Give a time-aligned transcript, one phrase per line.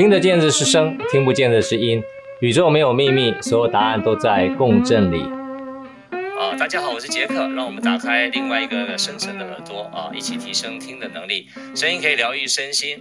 [0.00, 2.02] 听得见的是声，听不见的是音。
[2.40, 5.20] 宇宙没有秘密，所有答案都在共振里。
[6.10, 11.48] 啊，大家好，我是杰克，让我们打开另外一个深层的耳朵啊，一起提升听的能力。
[11.76, 12.96] 声音可以疗愈身心。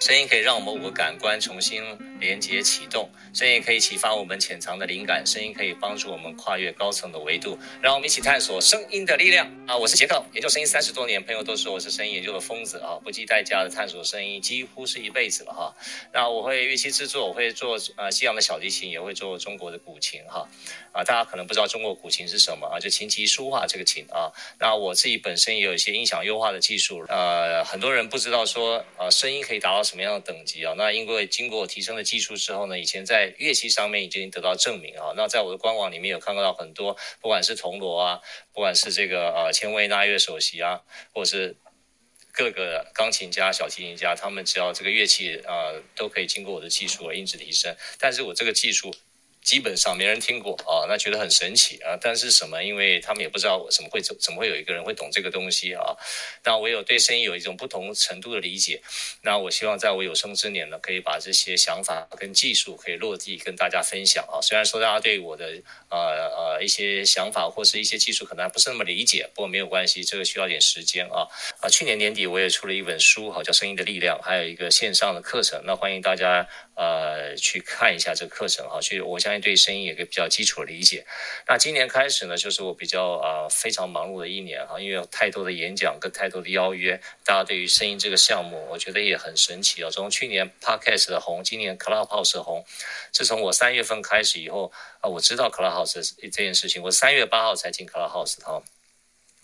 [0.00, 1.82] 声音可以让我们五个感官重新
[2.20, 9.76] 连接启动，声音可以启发我们潜藏的灵感，声音可以帮助我们跨越高层的维度，让我们一起探索声音的力量啊！
[9.76, 12.98] 我是杰克，研究声音三十多年，朋友都说我是声音研究的疯子啊！
[13.04, 15.74] 不计代价的探索声音，几乎是一辈子了哈。
[16.12, 20.48] 那我会乐器制作，我会做呃西洋的小提琴，也会做中国的古琴哈。
[20.92, 22.80] 啊，大家可能不知道中国古琴是什么啊？
[22.80, 24.32] 就琴棋书画这个琴啊。
[24.58, 30.72] 那我自己本身也有一些音响优化的技术，呃，很多人不知道说呃声音可以达到什么样的等级啊？
[30.76, 35.12] 那因为经过提升的技术之后呢，以前在乐器上面已经得到证明啊。
[35.16, 38.20] 那在我的官网里面有看到很多，不管是铜锣啊，
[38.52, 40.80] 不管是这个呃千位纳乐首席啊，
[41.12, 41.56] 或者是
[42.32, 47.76] 各个钢琴家、小提琴家，他们只要这个乐器啊、呃，都可以经过我的技术而音质提升。
[47.98, 48.94] 但是我这个技术。
[49.46, 51.96] 基本上没人听过啊，那觉得很神奇啊。
[52.00, 52.64] 但是什么？
[52.64, 55.94] 因为他们也不知道我怎么会怎怎么会有一个人会懂这个东西啊。
[56.42, 58.82] 那我有对声音有一种不同程度的理解。
[59.22, 64.42] 那我希望在我有生之年呢，可以把这些想法跟技术可以落地跟大家分享啊。
[64.42, 71.22] 虽然说大家对我的呃呃一些想法或是一些技术可能还不是那么理解，不过没有关系，这个需要点时间啊。
[71.60, 78.80] 啊，去年年底我也出了一本书，好叫《声音的力量》，还有一个线上的课程，那欢迎大家呃去看一下这个课程啊。
[78.80, 79.35] 去，我相信。
[79.40, 81.06] 对声音有个比较基础的理解。
[81.46, 87.00] 那今年开始呢，就是我比较啊、非常忙碌的一年哈，因为有太多的演讲跟太多的邀约。
[87.24, 89.90] 大家对于声音这个项目，我觉得也很神奇啊。
[89.90, 92.64] 从去年 Podcast 的红，今年 Clubhouse 的红。
[93.12, 98.62] 自从我三月份开始以后啊，我知道 Clubhouse 这件事情，我三月八号才进 Clubhouse 哈。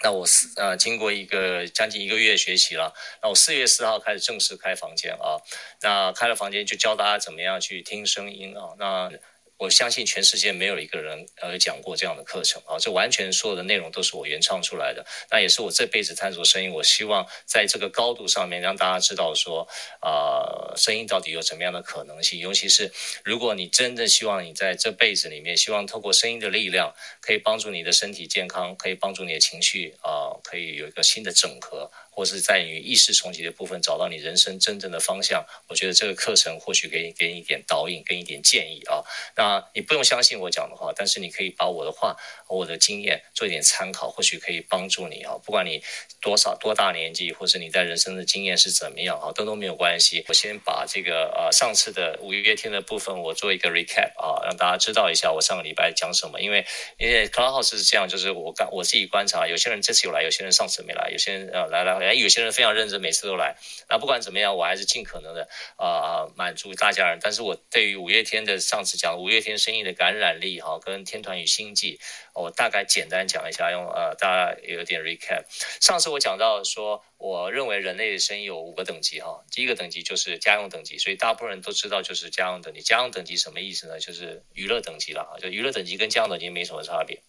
[0.05, 5.39] 那我四呃经过一个将近一个月学习了，那我四月四号开始正式开房间啊。
[5.81, 8.75] 那开了房间就教大家怎么样去听声音啊。
[8.81, 9.12] 那
[9.58, 15.06] 我相信全世界没有一个人呃讲过这样的课程啊，这完全所有的内容都是我原创出来的。
[15.31, 19.69] 那也是我这辈子探索声音，我希望在这个高度上面让大家知道说，
[20.00, 22.41] 啊、呃，声音到底有什么样的可能性。
[22.41, 22.91] 尤其是
[23.25, 31.91] 如果你真正希望你在这辈子里面，希望透过声音的力量，可以帮助你的身体健康，可以帮助你的情绪啊、可以有一个新的整合。
[32.15, 39.03] 或是在你意识重击的部分找到你人生真正的方向，我觉得这个课程或许给你给你一点导引，给你一点建议啊。
[39.34, 42.15] 那你不用相信我讲的话，但是你可以把我的话
[42.49, 45.33] 我的经验做一点参考，或许可以帮助你啊。
[45.43, 45.83] 不管你
[46.21, 50.22] 多少多大年纪，或是你在人生的经验是怎么样啊，都都没有关系。
[50.28, 56.39] 我先把这个呃上次的五月天的部分我做一个 recap 啊，让大家知道一下我上个礼拜讲什么。
[56.43, 56.67] 因为
[56.99, 62.02] 因为 Clubhouse 是这样，就是我刚我自己观察，有些人这次有来，有些人上次没来，有些人呃来来。
[62.07, 63.57] 哎，有些人非常认真，每次都来。
[63.89, 67.19] 那不管怎么样，我还是尽可能的啊、呃、满足大家人。
[67.21, 71.99] 但是我对于五月天的上次讲五月天声音的感染力哈，跟天团与星际，
[72.35, 75.45] 我大概简单讲一下，用呃大家有点 recap。
[75.81, 79.45] 上次我讲到说，我认为人类的声音有五个等级哈。
[79.51, 82.81] 第一个等级就是家用等级，所以大部分人都知道就是家用等级。
[82.81, 84.01] 家用等级什么意思呢？
[84.01, 87.23] 就是娱乐等级了啊，就娱乐等级跟家用等级没什么差别。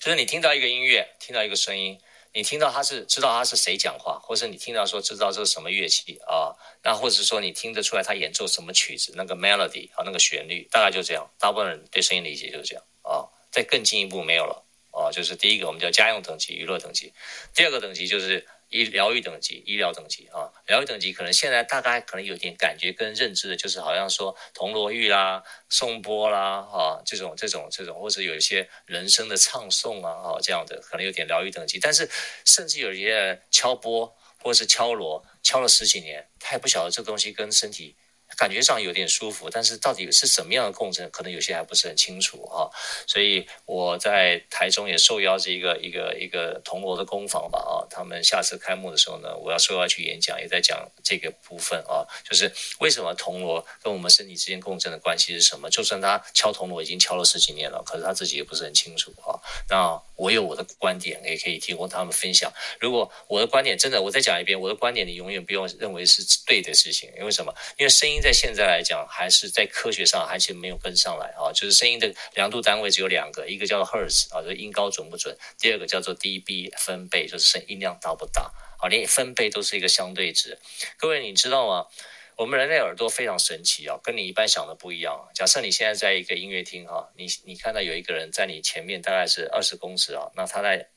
[0.00, 2.00] 就是你听到一个音乐，听到一个声音。
[2.34, 6.52] 你听到他是知道他是谁讲话，或者你听到说知道这是什么乐器啊？
[6.82, 11.26] 那或者说你听得出来他演奏什么曲子，那个 melody 啊，那个旋律，大概就这样。
[11.38, 13.24] 大部分人对声音理解就是这样啊。
[13.50, 17.12] 再更进一步没有了啊，就是第一个我们叫家用等级、娱乐等级，
[17.54, 18.46] 第二个等级就是。
[18.68, 31.78] 医疗愈等级，医疗等级啊，疗愈等级可能现在大概可能有点感觉跟认知的，就是好像说铜锣玉啦、颂钵啦，啊，这种这种这种，或者有一些人生的唱诵啊，啊，这样的可能有点疗愈等级。
[31.78, 32.08] 但是
[32.44, 37.96] 甚至有一些敲钵或者是敲锣，敲了十几年，他也不晓得这个东西跟身体。
[38.36, 42.68] 感觉上有点舒服，但是到底是什么样的共振，可能有些还不是很清楚啊。
[43.06, 52.50] 所以我在台中也受邀这一个一个一个铜锣的工坊吧啊，他们下次开幕的时候呢，我要受邀去演讲，也在讲这个部分啊，就是
[52.80, 55.70] 为什么铜锣跟我们身体之间共振的关系是什么？
[55.70, 59.38] 就算他敲铜锣已经敲了十几年了，可是他自己也不是很清楚啊。
[59.68, 62.52] 那我有我的观点，也可以提供他们分享。
[62.80, 67.54] 如果我的观点真的，我再讲一遍，我的观点你永远不用认为是对的事情，因为什么？
[67.78, 68.23] 因为声音。
[68.24, 71.52] 在现在来讲，还是在科学上还是没有跟上来啊。
[71.52, 78.50] 就是声音的量度单位只有两个，一个叫做赫兹啊，就是音高准不准；第二个叫做 dB 分贝，就是声音量大不大
[78.80, 78.88] 啊。
[78.88, 80.58] 连分贝都是一个相对值。
[80.96, 81.86] 各位，你知道吗？
[82.36, 85.28] 我们人类耳朵非常神奇啊，跟你一般想的不一样。
[85.34, 90.88] 假设你现在在一个音乐厅哈，你你看到有一个人在你前面，大概是二十公尺啊，那他在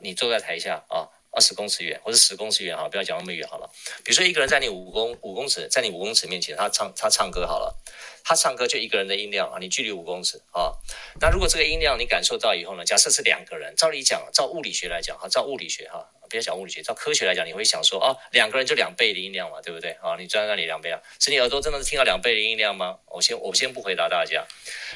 [0.00, 1.08] 你坐在台下啊。
[1.34, 3.68] 二十公尺远，或者十公尺远哈，不要讲那么远好了。
[4.04, 7.76] 比如说一个人在你五公五公尺，在你五公尺面前，他唱他唱歌好了，
[8.22, 10.72] 他唱歌就一个人的音量啊，你距离五公尺啊。
[11.20, 20.16] 那如果这个音量你感受到以后呢，假设是两个人，照理讲，照物理学来讲哈，照物理学哈，不要讲物理学，照科学来讲，你会想说哦，两个人就两倍的音量嘛，对不对啊？
[20.18, 22.98] 你站在那里两倍啊，是你耳朵真的是听到两倍的音量吗？
[23.06, 24.46] 我先我先不回答大家。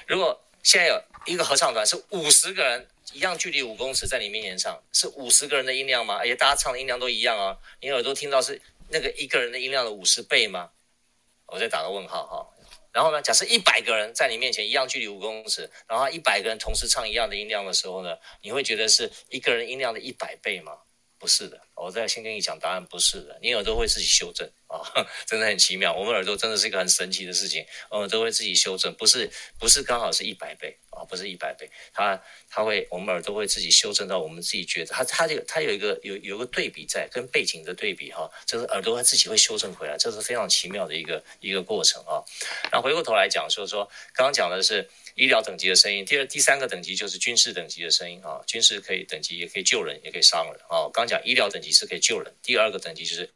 [0.06, 2.86] 如果现在有一个合唱团是五十个人。
[3.12, 6.16] 一样距离五公尺，在你面前唱，是五十个人的音量吗？
[6.16, 10.70] 而且大家唱的音量都一样啊，你耳朵听到是那个一个人的音量的五十倍吗？
[11.46, 12.46] 我再打个问号哈。
[12.92, 20.72] 然后呢，假设一百个人在你面前一样距离五公尺，然后一百个人同时唱一样的音量的时候呢，你会觉得是一个人音量的一百倍吗？
[21.18, 24.48] 不是的，我再先跟你讲答案，不是的，你耳朵会自己修正。
[24.68, 24.78] 啊、
[25.26, 25.92] 真的很奇妙。
[25.92, 29.28] 我们耳朵真的是一个很神奇的事情，我们都会自己修正，不是
[29.58, 42.22] 不是刚好是一百倍啊、不是一百倍，它它会，我们耳朵会自己修正到我们自己觉得，它它有它有一个有有个对比在，跟背景的对比哈，这、哦、个耳朵它自己会修正回来，这是非常奇妙的一个一个过程啊。
[42.72, 53.30] 那、哦、回过头来讲，就是说刚刚讲的是医疗等级的声音，第二第三个等级就是军事等级的声音啊、军事可以等级也可以救人，也可以伤人啊、刚讲医疗等级是可以救人，第二个等级就是。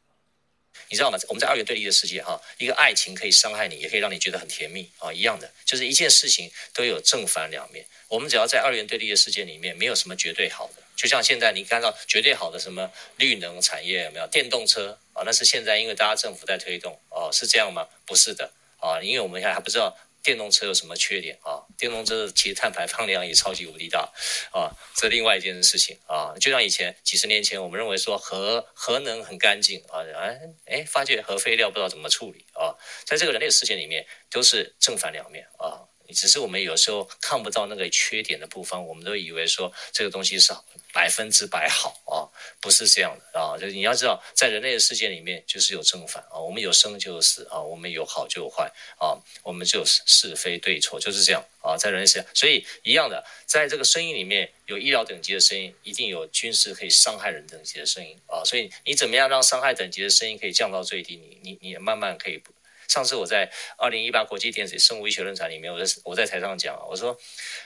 [0.89, 1.17] 你知道吗？
[1.27, 7.85] 我们在二元对立的世界，哈，一个爱情可以伤害你，也可以让你觉得很甜蜜啊，一样的，就是一件事情都有正反两面。
[8.07, 10.83] 我们只要在二元对立的世界里面，没有什么绝对好的。
[10.95, 14.27] 就像现在你看到绝对好的什么绿能产业有没有？
[14.27, 17.87] 电动车啊，那是现在因为大家政府在推动哦，是这样吗？
[18.05, 19.97] 不是的啊，因为我们现在还不知道。
[20.23, 21.61] 电动车有什么缺点啊？
[21.77, 24.09] 电动车其实碳排放量也超级无敌大
[24.51, 24.71] 啊！
[24.95, 32.73] 这另外一件事情啊，就像以前几十年前，我们认为说核核能很干净啊，哎哎，发觉核废料不知道怎么处理啊，
[33.05, 35.83] 在这个人类的世界里面，都是正反两面啊。
[36.13, 40.53] 只是我们有时候看不到那个缺点的部分，我们都以为说这个东西是
[40.93, 42.29] 百分之百好啊，
[42.61, 43.57] 不是这样的啊。
[43.57, 58.43] 就是你要知道，在人类的世界里面，就是有正反啊，我们有生就有死啊，我们有好就有坏啊，我们就是是非对错，就是这样啊，在人类世界，所以一样的，在这个声音里面有医疗等级的声音，一定有军事可以伤害人等级的声音啊。
[58.45, 61.17] 所以你怎么样让伤害等级的声音可以降到最低？
[61.17, 62.52] 你你你慢慢可以不。
[62.87, 67.17] 上次我在二零一八国际电子生物医学论坛里面，我在我在台上讲，我说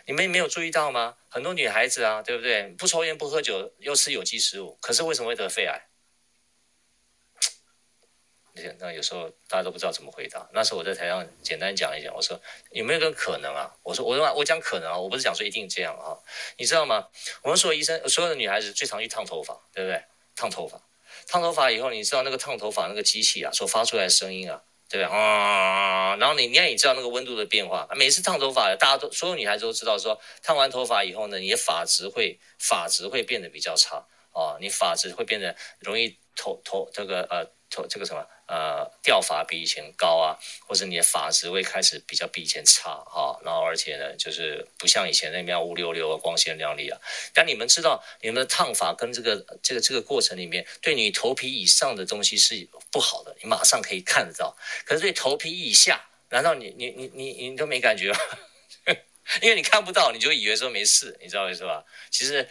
[0.06, 1.16] 你们没有注意到吗？
[1.30, 2.64] 很多女孩子啊，对不对？
[2.78, 5.88] 不抽烟不喝酒，又吃有机食物，可是为什么会得肺癌？
[8.80, 10.50] 那有时候大家都不知道怎么回答。
[10.52, 12.42] 那时候我在台上简单讲一讲，我说
[12.72, 13.72] 有没有个可能啊？
[13.84, 16.18] 我说我说我讲可能啊，我不是讲说一定这样啊。
[16.58, 17.08] 你知道吗？
[17.44, 20.04] 我们所有医生，所有的女孩子最常去烫头发，对不对？
[20.36, 20.82] 烫头发，
[21.28, 24.64] 烫头发以后，你知道那个烫头发那个机器啊，所发出来的声音啊。
[24.90, 27.88] 对啊，然后你你也知道那个温度的变化。
[27.96, 33.98] 每次烫头发，大家都所有女孩子都知道说，烫完头发以后呢，你的发质会发质会变得比较差
[34.32, 37.86] 啊，你发质会变得容易头头这个呃头。
[37.88, 47.00] 这个什么呃掉发比以前高啊，或者你的发质会开始比较比以前差哈，然后而且呢，就是不像以前那样乌溜溜啊，光鲜亮丽啊。
[47.34, 54.56] 但你们知道，你们的烫发跟这个这个这个过程里面，对你头皮以上的东西是不好的，你马上可以看得到。
[54.86, 58.20] 可是对头皮以下，难道你你你你你都没感觉吗？
[59.42, 61.84] 因为你看不到，你就以为说没事，你知道意思吧？
[62.10, 62.48] 其实。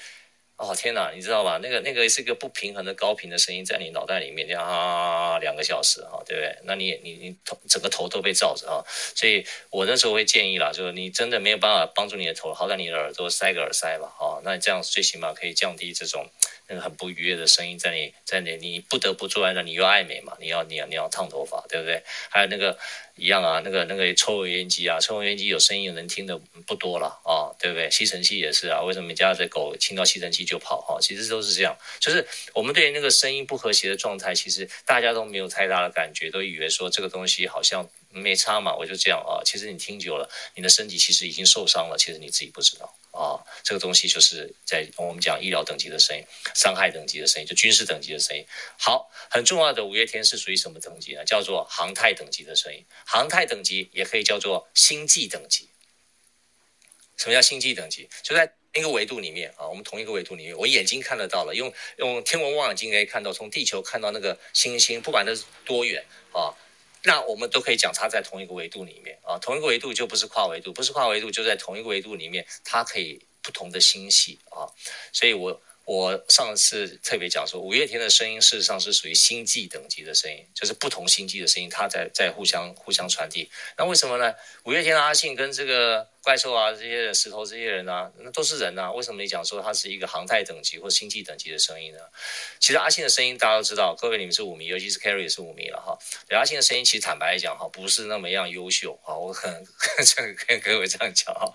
[0.56, 1.58] 哦天哪，你知道吧？
[1.62, 6.56] 那个那个是一个不平衡的高频的声音在你脑袋里面，这样啊两个小时哈，对不对？
[6.64, 8.80] 那你你你头整个头都被罩着啊，
[9.14, 16.26] 所以我那时候会建议啦，就是你真的没有办法帮助你的头，好在你的耳朵塞个耳塞吧，啊，那你这样最起码可以降低这种
[16.68, 22.02] 那个很不愉悦的声音在你在你你不得不做完了，你又爱美嘛，你要你要你要烫头发，对不对？
[22.30, 22.78] 还有那个。
[23.16, 27.90] 一样啊，那个那个抽油烟机啊，抽油烟机有声音能听的不多了啊，对不对？
[27.90, 30.98] 吸尘器也是啊，为什么你家的狗听到吸尘器就跑哈？
[31.00, 39.40] 其实都是这样，就是我们对那个声音不和谐的状态，其实大家都没有太大的感觉，都以为说这个东西好像没差嘛，我就这样啊。
[39.44, 42.94] 其实你听久了，你的身体其实已经受伤了，其实你自己不知道。
[43.16, 46.22] 啊、哦，这个东西就是在我们讲医疗等级的声音，
[46.54, 48.44] 伤害等级的声音，就军事等级的声音。
[48.78, 51.24] 好，很重要的五月天是属于什么等级呢？
[51.24, 52.84] 叫做航太等级的声音。
[53.06, 55.70] 航太等级也可以叫做星际等级。
[57.16, 58.06] 什么叫星际等级？
[58.22, 66.52] 就在一个维度里面啊，我们同一个维度里面，我眼睛看得到了，用用天文望远镜可以看到，从地球看到那个星星，不管它是多远啊。
[67.06, 74.66] 那我们都可以讲，它在同一个维度里面啊，同一个维度就不是跨维度，不是跨维度就在同一个维度里面，它可以不同的星系啊。
[75.12, 83.48] 所以我我上次特别讲说，五月天的声音事实上是属于星际等级的声音，就是不同星际的声音，它在在互相互相传递。
[83.78, 84.34] 那为什么呢？
[84.64, 88.90] 五月天的阿信跟这个怪兽啊，这些石头这些人啊，那都是人啊。
[88.90, 92.00] 为什么你讲说他是一个航太等级或星际等级的声音呢？
[92.58, 95.96] 其实阿信的声音大家都知道，各位你们是五迷，尤其是 Carry 也是五迷了哈。
[96.26, 99.14] 对阿信的声音其实坦白来讲哈，不是那么样优秀啊。
[99.14, 99.64] 我很
[100.48, 101.48] 跟 各位这样讲哈，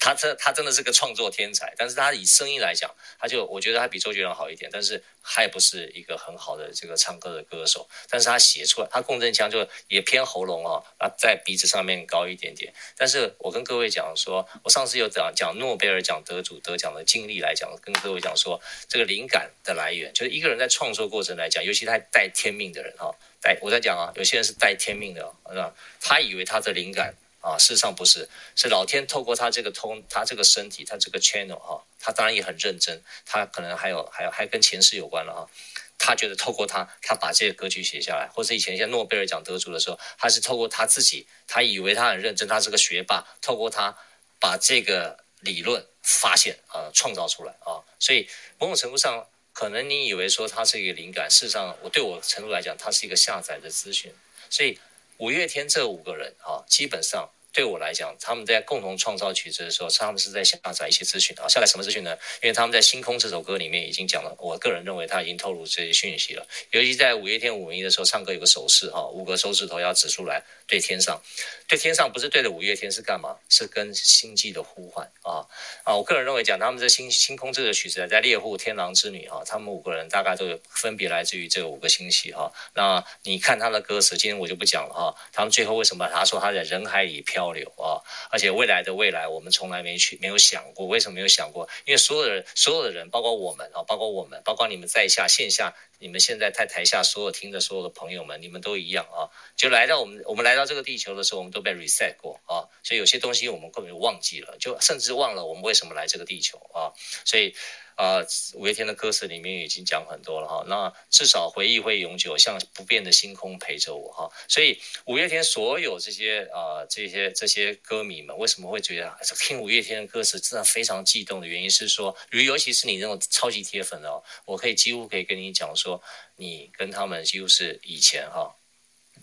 [0.00, 7.88] 他这他真的是个创作天才，但是他以声音来讲，他就我觉得他比周杰伦好一点，但是他也不是一个很好的这个唱歌的歌手。
[8.10, 12.74] 但是他写出来，他共振腔就也偏喉咙啊，啊在鼻子上面高一点点。
[12.96, 14.15] 但是我跟各位讲。
[14.16, 25.74] 说，我上次有讲讲诺贝尔奖得主得奖的经历来讲，跟各位讲说，这个灵感的来源，就是一个人在创作过程来讲，尤其他带天命的人哈，带我在讲啊，有些人是带天命的，是吧？
[26.00, 35.50] 他以为他的灵感啊，事实上不是，是老天透过他这个通，他这个身体，他这个 channel 哈，他当然也很认真，他可能还有还有还跟前世有关了哈。
[35.98, 43.96] 他觉得透过他，他把这些歌曲写下来，或者以前像诺贝尔奖得主的时候，他是透过他自己，他以为他很认真，他是个学霸，透过他
[44.38, 54.12] 把这个理论发现啊、创造出来啊，所以某种程度上，可能你以为说他是一个灵感，事实上我对我程度来讲，他是一个下载的资讯。
[54.50, 54.78] 所以
[55.18, 57.28] 五月天这五个人啊，基本上。
[57.56, 61.48] 对我来讲，他们在共同创造曲子的时候，他们是在下载一些资讯啊。
[61.48, 62.10] 下载什么资讯呢？
[62.42, 66.46] 因为他们在《星空》这首歌里面已经讲了，我个人认为他已经透露这些讯息了。
[66.72, 71.18] 尤其在五月天五迷的时候，唱歌有个手势哈，五个手指头要指出来对天上，
[71.68, 73.36] 对天上不是对着五月天是干嘛？
[73.48, 75.46] 是跟星际的呼唤啊
[75.82, 75.96] 啊！
[75.96, 82.52] 我个人认为讲他们这《星星空》这个曲子在猎户天狼之女啊，他们五个人大概都有分别来自于这五个星系哈。
[82.74, 85.14] 那你看他的歌词，今天我就不讲了哈。
[85.32, 87.46] 他们最后为什么他说他在人海里漂？
[87.56, 90.86] 流啊，而且未来的未来，我们从来没去，没有想过。
[90.86, 91.68] 为什么没有想过？
[91.86, 99.30] 因为所有的人，所有的人，包括我们啊，包括我们，包括你们在下线下，你们现在在台下所有听的所有的朋友们，你们都一样啊。
[99.56, 106.92] 就来到我们，我们来到这个地球的时候，我们都被 reset 过啊，所以有些东西我们根本就忘记了，就甚至忘了我们为什么来这个地球啊，
[107.24, 107.54] 所以。
[107.96, 108.20] 啊，
[108.52, 114.30] 五月天的歌词里面已经讲很多了哈，那至少回忆会永久，像不变的星空陪着我哈。
[114.48, 126.02] 所以五月天所有这些啊这些这些歌迷们为什么会觉得听五月天的歌词真的非常激动的原因是说，尤其是你那种超级铁粉哦，我可以几乎可以跟你讲说，
[126.36, 128.54] 你跟他们几乎是以前哈。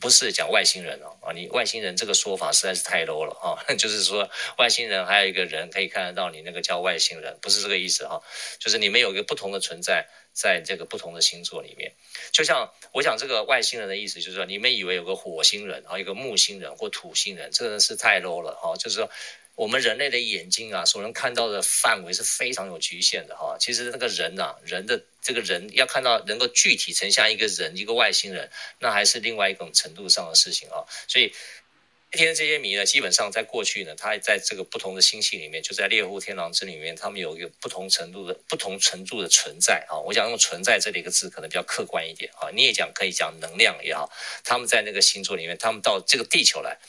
[0.03, 3.55] 不是讲外星人哦，啊，你外星人这个说法实在是太 low 了啊！
[3.79, 8.21] 就是说外星人还有一个人可以看得到你，那个叫外星人，不是这个意思哈。
[8.59, 11.93] 就是你们有一个不同的存在，在这个不同的星座里面。
[12.33, 18.75] 就像我想这个外星人的意思，就是说你们以为有个火星人，啊，一个木星人或土星人，这个是太 low 了哈。
[18.75, 19.09] 就是说。
[19.55, 23.55] 我们人类的眼睛啊，所能看到的范围是非常有局限的哈。
[23.59, 30.81] 其实那个人呐，人的这个人要看到能够具体成像一个人，一个外星人，那还是另外一种程度上的事情啊。
[31.07, 31.31] 所以，
[32.11, 39.93] 今天这些谜呢，基本上在过去呢，它在这个不同的星系里面，就在猎户天狼之里面，他们有一个不同程度的不同程度的存在啊。
[39.99, 42.49] 我想用“存在”这里一个字，可能比较客观一点啊。
[42.51, 44.11] 你也讲可以讲能量也好，
[44.43, 46.79] 他们在那个星座里面，他们到这个地球来，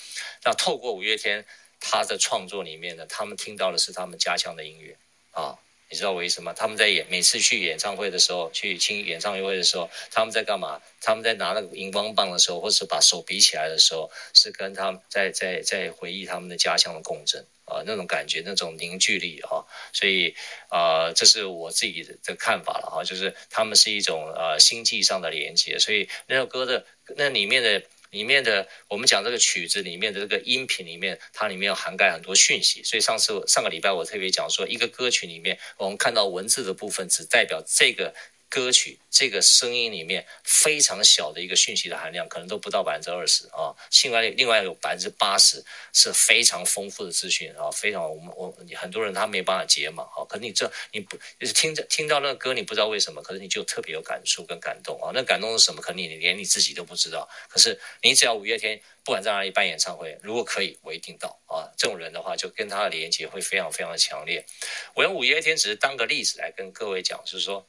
[0.44, 1.44] 那透过五月天。
[1.86, 4.96] 他的创作里面呢，他们听到的是他们家乡的音乐
[5.32, 5.58] 啊，
[5.90, 6.54] 你知道为什么？
[6.54, 10.80] 他们在演每次去演唱会的时候，去听演唱会的时候，他们在干嘛？
[11.02, 19.60] 他们在拿那个荧光棒的时候，或是把手比起来的时候，是跟他们在在在回忆他们的家乡的共振啊，那种感觉，那种凝聚力啊，
[19.92, 20.34] 所以
[20.70, 26.86] 啊，这是我自己的看法了哈，就是他们是一种呃星际上的连接，所以那首歌的
[27.16, 27.82] 那里面的。
[28.14, 38.14] 里面的我们讲这个曲子里面的这个音频里面，它里面有涵盖很多讯息，所以上次上个礼拜我特别讲说，一个歌曲里面我们看到文字的部分，只代表这个。
[38.54, 43.74] 歌曲这个声音里面非常小的一个讯息的含量，可能都不到百分之二十啊。
[44.04, 50.22] 另外，另外有百分之八十是非常丰富的资讯啊，非常我们我很多人他没办法解码啊。
[50.28, 55.10] 可是你这你不就是听着听到那个歌，你不知道为什么，可是你就特别有感触跟感动啊。
[55.12, 55.82] 那感动是什么？
[55.82, 57.28] 可能你连你自己都不知道。
[57.48, 61.66] 可是你只要五月天不管在哪里办演唱会，如果可以，我一定到啊。
[61.76, 64.46] 这种人的话，就跟他的连接会非常非常的强烈。
[64.94, 67.66] 我用五月天只是当个例子来跟各位讲，就是说。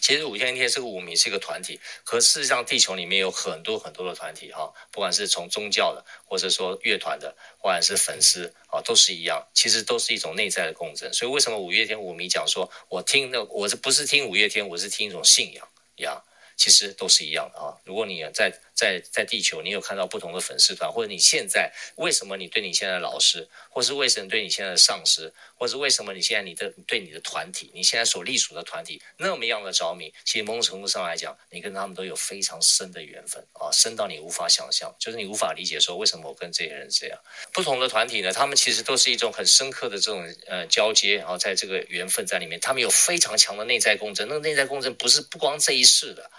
[0.00, 1.80] 其实五月天是个五迷，是一个团体。
[2.04, 9.46] 可事实上，地球里面有很多很多的团体哈，不管是从宗教的，或者说乐团的，或者是粉丝啊，都是一样。
[9.52, 11.12] 其实都是一种内在的共振。
[11.12, 16.22] 所以为什么五月天五迷讲说，我听那我是不是听五月天，我是听一种信仰一样？
[16.58, 17.72] 其实都是一样的啊。
[17.84, 30.12] 如果你在在在地球，你有看到不同的粉丝团，或者你现在为什么你对你现在的老师，或是为什么对你现在的上司，或是为什么你现在你的对你的团体，你现在所隶属的团体那么样的着迷？
[30.24, 37.18] 其实某种程度上来讲，你跟他们都有非常深的缘分啊，深到你无法想象，就是你无法理解说为什么我跟这些人这样。
[37.52, 44.26] 不同的团体呢，他们其实都是一种很深刻的这种呃交接啊，在这个缘分在里面，他们有非常强的内在共振。
[44.28, 46.30] 那个内在共振不是不光这一世的。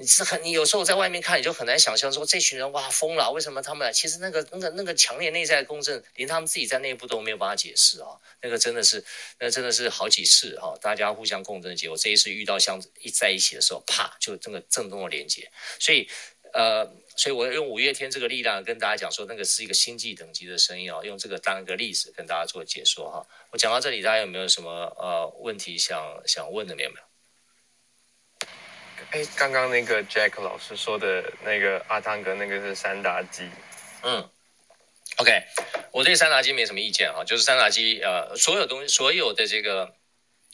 [0.00, 3.92] 你是很，你有时候在外面看，你就很难想象说这群人哇疯了，为什么他们？
[3.92, 8.10] 其实那个那个那个强烈内在共振，连他们自己在内部都没有办法解释啊。
[8.40, 9.04] 那个真的是，
[9.40, 11.96] 那真的是好几次哈，大家互相共振的结果。
[11.96, 15.50] 这一次遇到相一在一起的时候，啪，就这个震动的连接。
[15.80, 16.08] 所以，
[16.52, 16.86] 呃，
[17.16, 23.26] 所以我用五月天这个力量跟大家讲说，那个是一个星际等级的声音啊，用这个当一个例子跟大家做解说哈。
[23.50, 26.76] 我讲到这里，大家有没有什么呃问题想想问的？
[26.76, 27.07] 没有没有？
[29.10, 33.48] 哎，刚刚那个 Jack 老师说的那个阿汤哥，那个是三打鸡。
[34.02, 34.28] 嗯
[35.16, 35.42] ，OK，
[35.92, 39.97] 我对三打鸡没什么意见啊，就是三打鸡，呃，所有东西，所有的这个。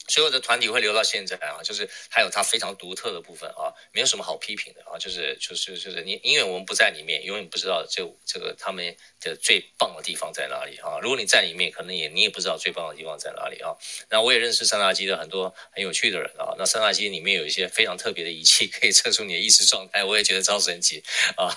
[0.08, 10.98] 所有的团体会留到现在啊，就是还有它非常独特的部分啊，没有什么好批评的啊，就是就是就是你，因为我们不在里面，永远不知道这这个他们的最棒的地方在哪里啊。
[11.00, 13.74] 如果你在里面，可能也你也不知道最棒的地方在哪里啊。
[14.10, 21.02] 那我也认识三大机的很多很有趣的人啊，那三大机里面有一些非常特别的仪器，可以测出你的意识状态，我也觉得超神奇
[21.36, 21.48] 啊。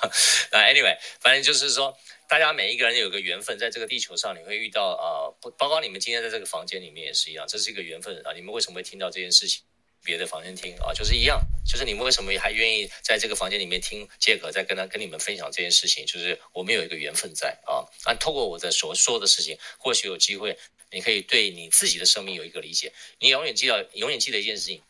[0.51, 1.97] 那 anyway，反正就是说。
[2.27, 8.33] 大家每一个人有个缘分，在这个地球上你会遇到啊，不、包括你们今天在这个房间里面也是一样，这是一个缘分啊。
[8.33, 9.63] 你们为什么会听到这件事情？
[10.03, 16.05] 别的房间听啊，就是一样，就是你们为什么还愿意在这个房间里面听杰克在跟他跟你们分享这件事情？
[16.05, 17.83] 就是我们有一个缘分在啊。
[18.03, 20.57] 啊，透过我的所说的事情，或许有机会
[20.91, 22.93] 你可以对你自己的生命有一个理解。
[23.19, 24.81] 你永远记得，永远记得一件事情：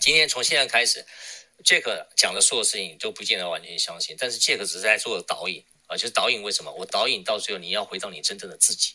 [0.00, 1.04] 今天从现在开始，
[1.62, 5.64] 杰克讲的所有事情都不见得完全相信，但是杰克只是在做导引。
[5.92, 6.72] 啊，就是导引为什么？
[6.72, 8.94] 我导引到最后，你要回到你真正的自己。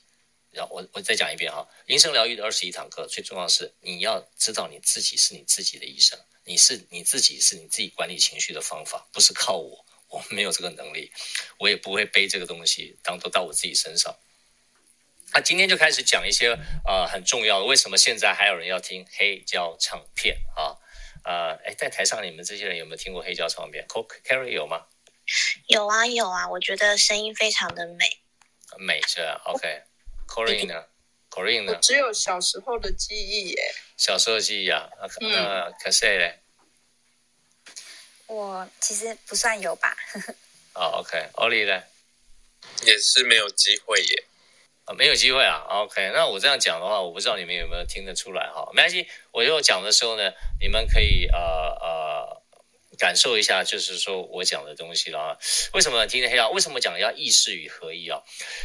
[0.51, 11.11] 然后我我再讲一遍哈，音声疗愈的二十一堂课，最重要的是你要知道你自己是你自己的医生，你是你自己是你自己管理情绪的方法，不是靠我，我没有这个能力，
[11.59, 14.15] 我也不会背这个东西当做到我自己身上。
[15.33, 20.73] 那、啊、今天就开始讲一些、呃、很重要的，为什么现在还有人要听黑胶唱片啊？
[21.23, 24.87] 呃，哎，在台上你们这些人有没有听过黑胶唱片？Coke Carry 有吗？
[25.67, 28.19] 有啊有啊，我觉得声音非常的美，
[28.77, 30.85] 美是吧？OK，Corinne 呢
[31.29, 31.77] ？Corinne 呢？
[31.81, 33.75] 只有小时候的记忆耶。
[33.97, 35.07] 小时候的记忆啊，那
[35.83, 36.39] 可是嘞？
[38.27, 39.95] 我其实不算有吧。
[40.73, 41.83] 哦，OK，Ollie 呢？
[42.85, 44.23] 也是没有机会耶。
[44.85, 45.65] 啊，没有机会啊。
[45.69, 48.69] OK，那我这样讲的话，我不知道你们有没有听得出来哈？
[48.73, 52.16] 没关系，我以后讲的时候呢，你们可以呃呃。
[52.97, 55.37] 感受一下，就是说我讲的东西了啊。
[55.73, 56.49] 为什么今天要？
[56.49, 58.19] 为什么讲要意识与合一啊？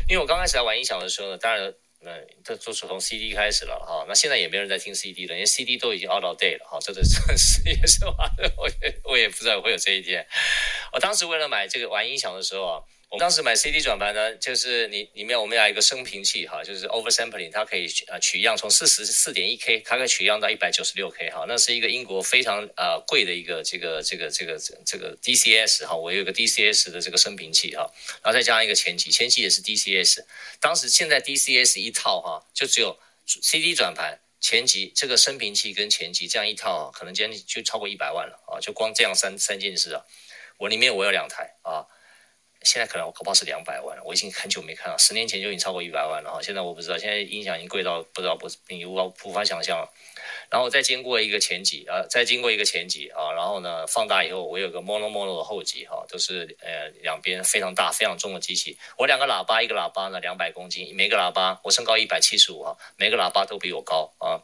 [0.08, 2.10] 因为我刚开始来玩音响的时候呢，当然，那，
[2.44, 4.04] 这都是从 CD 开始了哈。
[4.08, 6.78] 那现在也没人在听 CD 了，因为 CD 都已经 out of date 了哈。
[6.80, 7.20] 这个是
[7.68, 8.04] 也 是？
[8.06, 10.26] 我也我也不知道会有这一天。
[10.92, 12.82] 我当时为了买这个玩音响的时候啊。
[13.12, 27.82] 我们当时买 CD 转盘呢，就是你里面我们要一个升频器哈，就是 oversampling，它可以呃取样从四十四点一 K，它可以取样到一百九十六 K 哈，那是一个英国非常呃贵的一个这个这个这个这个 DCS 哈，我有一个 DCS 的这个升频器哈，
[28.22, 30.24] 然后再加上一个前级，前级也是 DCS，
[30.58, 40.00] 当时现在 DCS 一套哈，就只有 CD 转盘前级这个升频器跟前级这样一套，可能将近就超过一百万了啊，就光这样三三件事啊，
[40.56, 41.84] 我里面我有两台啊。
[42.64, 46.40] 现在可能我搞不好是两百万了，我已经很久没看了，十年前就已经超过一百万了哈。
[46.42, 49.92] 现在我不知道，现在音响已经贵到不知道不你无法无法想象了。
[50.50, 58.76] 然后再经过一个前级啊，再经过一个前级啊，然后呢放大以后，我有个 mono mono 的后级哈，都是呃两边非常大非常重的机器。
[58.98, 64.40] 我两个喇叭，一个喇叭呢两百公斤，每个喇叭我身高一百七十五哈，每个喇叭都比我高啊。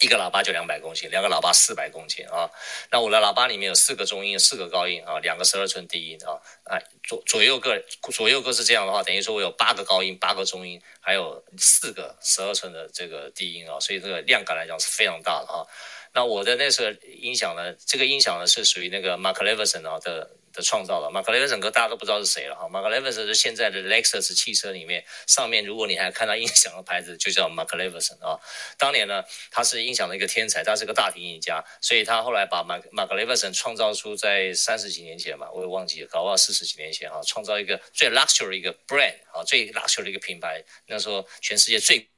[0.00, 2.50] 一个喇叭就两百公斤，两个喇叭四百公斤啊。
[2.90, 6.40] 那我的喇叭里面有四个中音，四个高音啊，两个十二寸低音啊。
[6.64, 7.78] 啊，左左右各
[8.12, 13.78] 左右各是这样的话，等于说我有八个高音，八个中音，还有四个十二寸的这个低音啊。
[13.80, 15.66] 所以这个量感来讲是非常大的啊。
[16.12, 20.30] 那我的那个音响呢，这个音响呢是属于那个 Mark Levinson 啊的。
[20.54, 22.68] 的创造了马克雷文森哥，大家都不知道是谁了哈。
[22.68, 28.38] 马克雷文森是现在的 Lexus 汽车里面上面，如果你还看到音响的牌子，就叫马克雷文森啊。
[28.78, 40.64] 当年呢，他是音响的一个天才，他是个大提琴家，所以他后来把马马克雷文森创造出在三十几年前嘛，我也忘记了，搞不好四十几年前哈，创造一个最 luxury 一个 brand 啊，最 luxury 一个品牌。
[40.86, 42.08] 那时候全世界最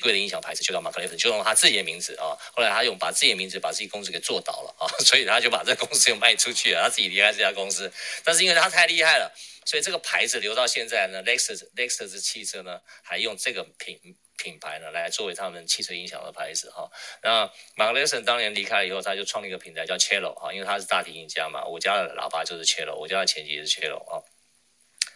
[0.00, 2.34] 贵的音响牌子就叫 Mark Levin，就用他自己的名字啊。
[2.52, 7.92] 后来他用把自己的名字把自己公司给做倒了啊， 所以他就把这公司又卖出去了，他自己离开这家公司。
[8.24, 9.32] 但是因为他太厉害了，
[9.64, 13.98] 所以这个牌子留到现在呢，Lexus Lexus 汽车呢还用这个品
[14.36, 16.90] 品牌呢来作为他们汽车音响的牌子哈。
[17.22, 24.22] 那 Mark Levin 当年离开了以后，他就创立一个品牌叫 Cello 哈，因为他是大提琴家嘛，我家的喇叭就是 Cello，我家的前级也是 Cello 啊。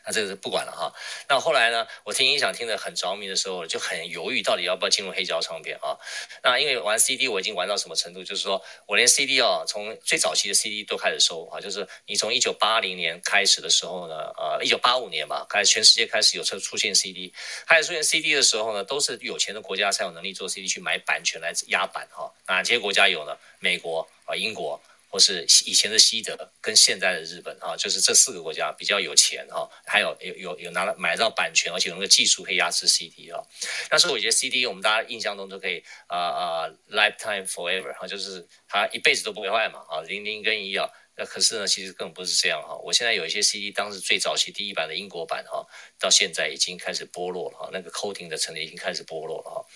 [0.07, 0.93] 那这个是不管了哈。
[1.29, 5.97] 那后来呢，我听音响听得很着迷的时候，就很犹豫到底要不要进入黑胶唱片啊。
[6.43, 11.61] 那因为玩 CD 我已经玩到什么程度，就是说我连 CD 哦，从最早期的 CD 都开始收啊。
[11.61, 17.33] 就是你从一九八零年开始的时候呢，呃，一九八五年吧，开始全世界开始有车出现 CD，
[17.67, 22.31] 开始出现 CD 的时候呢，都是有钱的国家才有能力做 CD 去买版权来压版哈。
[22.47, 23.37] 哪些国家有呢？
[23.61, 24.81] 美国啊，英国。
[25.15, 33.41] 或是以前的西德跟现在的日本啊，就是这四个国家比较有钱哈，还有有有有拿了买到版权，而且有那个技术可以压制 CD 啊。
[33.89, 40.91] 但是我觉得 CD 我们大家印象中都可以啊啊，lifetime forever 哈，就是它一辈子都不会坏嘛啊，零零跟一啊。
[41.17, 42.75] 那可是呢，其实根本不是这样哈。
[42.83, 45.65] 我现在有一些 CD，当时最早期第一版的英国版哈，
[45.99, 49.67] 到现在已经开始剥落了哈，那个 coating 的层已经开始剥落了哈。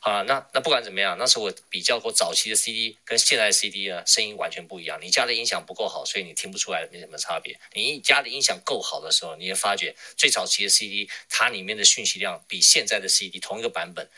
[0.00, 4.98] 好，那那不管怎么样，那时候我比较过早期的 CD 跟现在的 CD 呢，声音完全不一样。
[5.02, 7.60] 你家的音响不够好，所以你听不出来没什么差别。
[7.74, 14.08] 你家的音响够好的时候，你也发觉最早期的 CD 它里面的讯息量比现在的 CD 同一个版本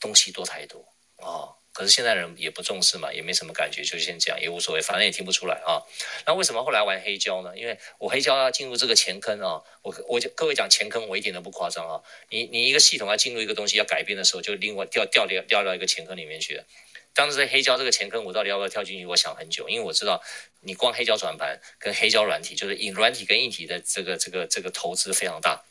[0.00, 1.54] 东西多太多哦。
[1.78, 5.78] 可是现在人也不重视嘛，也没什么感觉，就先讲也无所谓，反正也听不出来啊。
[6.26, 7.56] 那为什么后来玩黑胶呢？
[7.56, 12.02] 因为我黑胶要进入这个前坑啊，我我就各位讲前坑，我一点都不夸张啊。
[12.30, 16.64] 你你一个系统要进入一个东西要改变的时候，就另外掉掉掉掉到一个前坑里面去了。
[17.14, 19.06] 当时黑胶这个前坑，我到底要不要跳进去？
[19.06, 20.20] 我想很久，因为我知道
[20.62, 25.62] 你光黑胶转盘跟黑胶软体，就是硬软体跟硬体的这个这个这个投资非常大。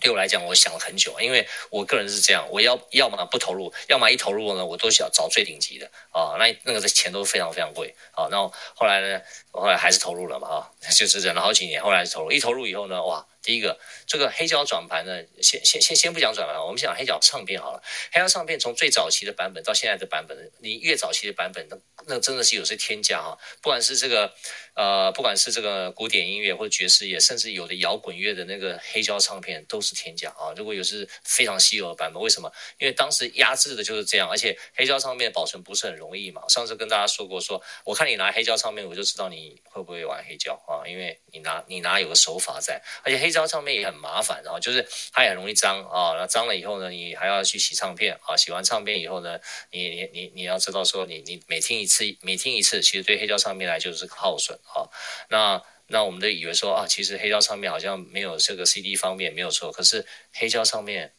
[0.00, 8.28] 对我来讲，我想了很久，因为我个人是这样，我要要么不投入，要么一投入呢，我都想找最顶级的啊，那那个的钱都非常非常贵啊。
[8.30, 13.24] 然后后来呢，后来还是投入了嘛啊， 就是忍了好几年，后来投入，一投入以后呢，哇。
[13.48, 17.82] 第一个，这个黑胶转盘呢，先先先先不讲转盘，我们讲黑胶唱片好了。
[18.12, 23.38] 黑胶唱片从最早期的版本到现在的版本，你越早期的版本，那那真的是有些天价哈。
[23.62, 24.30] 不管是这个
[24.74, 30.52] 呃，不管是这个古典音乐或者爵士乐，甚至有的摇滚乐的那个黑胶唱片都是天价啊。
[30.54, 32.52] 如果有是非常稀有的版本，为什么？
[32.78, 36.42] 因为当时压制的就是这样，而且黑胶唱片保存不是很容易嘛。
[36.50, 43.37] 上次跟大家说过，说我看你拿黑胶唱片，我就知道你会不会玩黑胶啊，因为你拿你拿有个手法在，而且黑胶。
[43.38, 46.16] 黑胶唱片也很麻烦，啊就是它也很容易脏啊。
[46.18, 48.36] 那脏了以后呢，你还要去洗唱片啊。
[48.36, 49.38] 洗完唱片以后呢，
[49.70, 54.90] 你你你你要知道说你，你每听一次，每听一次，其实对黑胶唱片来就是耗损啊。
[55.30, 59.70] 那那我们都以为说啊，其实黑胶唱片好像没有这个 CD 方便，没有错。
[59.70, 61.14] 可是黑胶唱片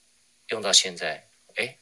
[0.49, 1.77] 用到现在，哎。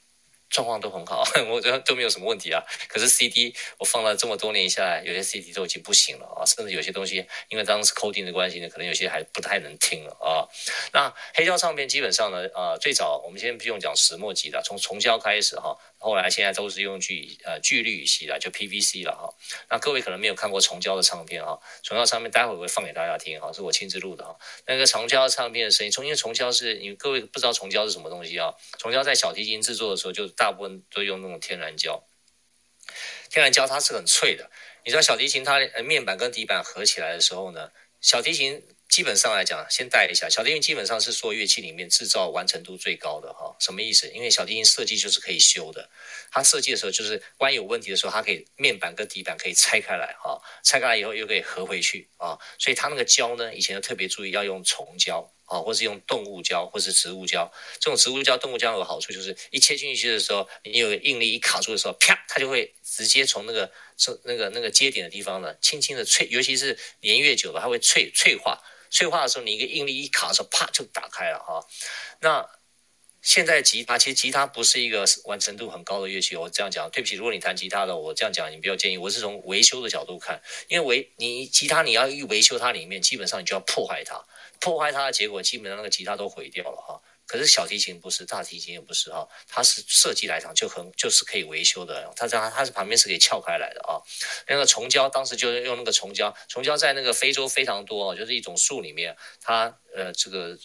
[0.50, 2.64] 状况都很好， 我觉得都没有什么问题啊。
[2.88, 10.48] 可是 CD 我放了这么多年下来，有些 CD 都已经不行了啊，甚至有些东西因为当时 coding 的关系呢，可能有些还不太能听了啊。
[10.94, 15.78] 那黑胶唱片基本上呢，呃，最早我们先不用讲石墨级的，从重胶开始哈。
[16.00, 19.34] 后来现在都是用聚呃聚氯乙烯了，就 PVC 了哈。
[19.70, 24.38] 那各位可能没有看过虫胶的唱片哈，虫胶唱片待会儿会放给大家听哈，是我亲自录的哈。
[24.66, 28.54] 那个虫胶唱片的声音，因为虫胶是你各位不知道虫胶是什么东西啊？
[28.78, 32.04] 虫胶在小提琴制作的时候，就大部分都用那种天然胶。
[33.30, 34.50] 天然胶它是很脆的，
[34.86, 38.64] 你知道小提琴它面板跟底板合起来的时候呢，小提琴。
[38.90, 43.56] 基本上来讲，先带一下，小提琴基本上是所有乐器里面制造完成度最高的哈。
[43.60, 44.08] 什么意思？
[44.10, 45.90] 因为小提琴设计就是可以修的，
[46.32, 52.38] 它设计的时候就是万一有问题的时候，它可以面板跟底板可以拆开来哈，拆开来以后又可以合回去啊。
[52.58, 57.52] 所以它那个胶呢，以前要特别注意要用重胶啊，或是用动物胶，或是植物胶。
[57.80, 63.72] 这种植物胶、动物胶有好处就是一切进去的时候，你有应力一卡住的时候，啪，它就会直接从那个
[64.24, 68.62] 那个那个接点的地方呢，轻轻的脆，尤其是年越久了，它会脆脆化。
[68.90, 71.66] 脆化的时候，你一个应力一卡的时候，啪就打开了哈。
[72.22, 72.50] 那
[73.22, 84.24] 现在吉他其实吉他不是一个完成度很高的乐器，我这样讲，对不起，如果你弹吉他的，我这样讲你不要介意，我是从维修的角度看，因为维你吉他你要一维修它里面，基本上你就要破坏它，
[84.60, 87.02] 破坏它的结果，基本上那个吉他都毁掉了哈。
[87.26, 94.00] 可是小提琴不是，大提琴也不是哈，它是设计来讲就很就是可以维修的，它这样它是旁边是可以撬开来的啊。
[94.48, 100.58] 那个虫胶当时就是用那个虫胶，虫胶在那个非洲非常多，就是一种树里面，它呃这个。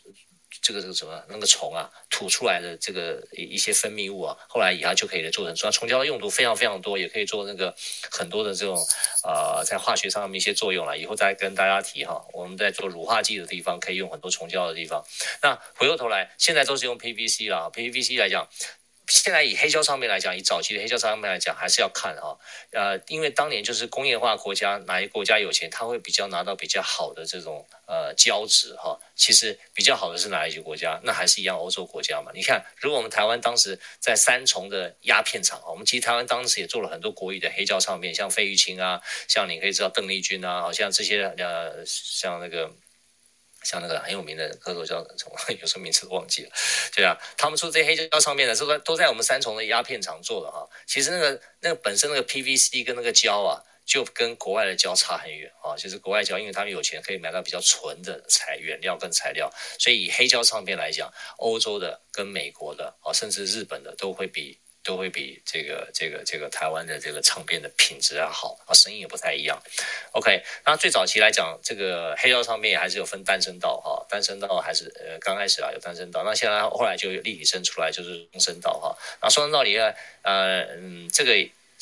[0.60, 7.74] 这个这个什么那个虫啊吐出来的这个一一些分泌物啊，后来以后就可以来做成虫虫胶的用途非常非常多，也可以做那个
[8.10, 8.76] 很多的这种
[9.24, 10.98] 呃在化学上面一些作用了。
[10.98, 15.02] 以后再跟大家提哈，我们在做乳化剂的地方可以用很多虫胶的地方。
[15.42, 18.48] 那回过头来，现在都是用 PVC 了，PVC 来讲，
[19.08, 22.38] 现在以黑胶唱片来讲，以早期的黑胶唱片来讲，还是要看啊，
[22.70, 28.98] 呃，因为当年就是工业化国家，哪一个国家有钱，他会比较拿到比较好的这种呃胶质哈。
[29.14, 31.00] 其实比较好的是哪一些国家？
[31.02, 32.30] 那还是一样欧洲国家嘛。
[32.34, 42.72] 你看，如果我们台湾当时在三重的鸦片厂，我们其实台湾当时也做了很多国语的黑胶唱片，像费玉清啊，像你可以知道邓丽君啊，好像这些呃，像那个。
[43.62, 45.36] 像那个很有名的歌手叫什么？
[45.60, 46.50] 有什么名字都忘记了。
[46.94, 50.68] 对啊，他们出这些黑胶唱片的，都在都在我们三重的鸦片厂做的哈。
[50.86, 55.76] 其实那个那个本身那个 PVC 跟那个胶啊，就跟国外的胶差很远啊。
[55.76, 64.58] 就是国外胶，因为他们有钱，可以买到比较纯的材原料跟材料，所以以黑胶唱片来讲，欧洲的跟美国的啊，甚至日本的都会比。
[64.82, 69.62] 都会比这个这个这个台湾的这个唱片的品质要好啊，声音也不太一样。
[70.12, 78.96] OK，那最早期来讲，这个黑胶唱片也还是有分单声道哈，单声道还是呃刚开始啊有单声道，那现在后来就立体声出来就是双声道哈。
[79.22, 81.32] 那双声道里面呃嗯这个。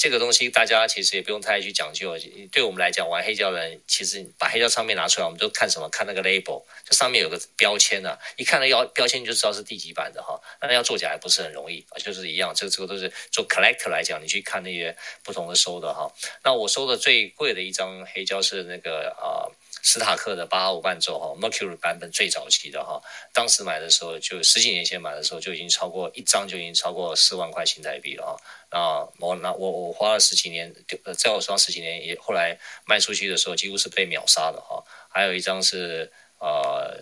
[0.01, 2.17] 这个东西大家其实也不用太去讲究，
[2.51, 5.87] 对我们来讲，玩黑胶的人其实把黑胶唱片拿出来，我们都看什么？
[5.91, 10.41] 看那个 label，就上面有个标签啊，一看那标标签就知道是第几版的哈。
[10.63, 16.11] 那要做假也不是很容易啊，就是一样，这个这个都是做 collector 来讲，你去看那些不同的收的哈。
[16.43, 19.45] 那我收的最贵的一张黑胶是那个啊。
[19.83, 23.01] 史塔克的八五伴奏哈，Mercury 版本最早期的哈，
[23.33, 28.37] 当时买的时候就十几年前买的时候就已经超过一张就已经超过四万块新台币了哈。
[28.71, 30.73] 那我那我我花了十几年，
[31.05, 34.85] 呃在我手上十几年也后来卖出去的时候几乎是被秒杀的哈。
[35.09, 36.97] 还有一张是呃，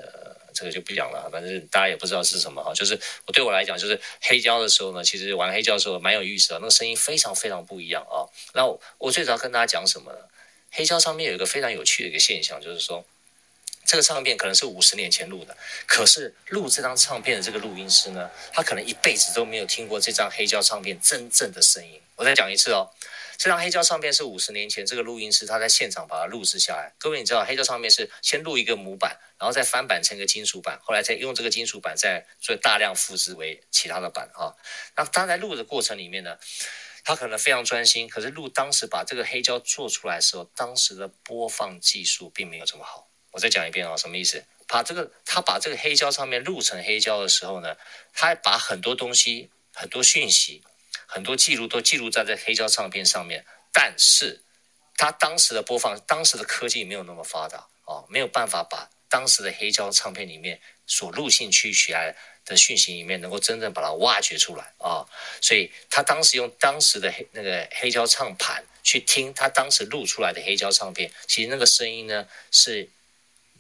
[0.55, 2.73] 这个就不讲了，反正大家也不知道是什么哈。
[2.75, 8.25] 就是我对我来讲，就是黑胶的时候呢，其实玩黑胶的时候蛮有意思的，那个声音非常非常不一样啊。
[8.55, 8.65] 那，
[8.99, 10.19] 我最早跟大家讲什么呢？
[10.71, 13.05] 黑胶唱片有一个非常有趣的一个现象，就是说，
[13.85, 22.01] 这个唱片可能是五十年前录的，可是录这张唱片的这个录音师呢，他可能一辈子都没有听过这张黑胶唱片真正的声音。
[22.17, 22.91] 我再讲一次哦，
[23.37, 26.93] 这张黑胶唱片是五十年前这个录音师他在现场把它录制下来。
[26.99, 34.53] 各位你知道，黑胶唱片是先录一个模板，然后再翻版成一个金属版，后来再用这个金属版再做大量复制为其他的版啊。
[34.97, 36.37] 那他在录的过程里面呢，
[37.09, 43.09] 他可能非常专心，可是录当时把这个黑胶做出来的时候，当时的播放技术并没有这么好。
[43.31, 44.45] 我再讲一遍啊，什么意思？
[44.67, 47.75] 把这个他把这个黑胶唱片录成黑胶的时候呢，
[48.13, 50.63] 他把很多东西、很多讯息、
[51.07, 54.43] 很多记录都记录在这黑胶唱片上面，但是
[54.95, 65.07] 他当时的播放、当时的科技没有那么发达啊，没有办法把当时的黑胶唱片里面所录进去起来的讯息里面能够真正把它挖掘出来啊，
[65.41, 72.89] 所以他当时用当时的黑那个黑胶唱盘去听他当时录出来的黑胶唱片，其实那个声音呢是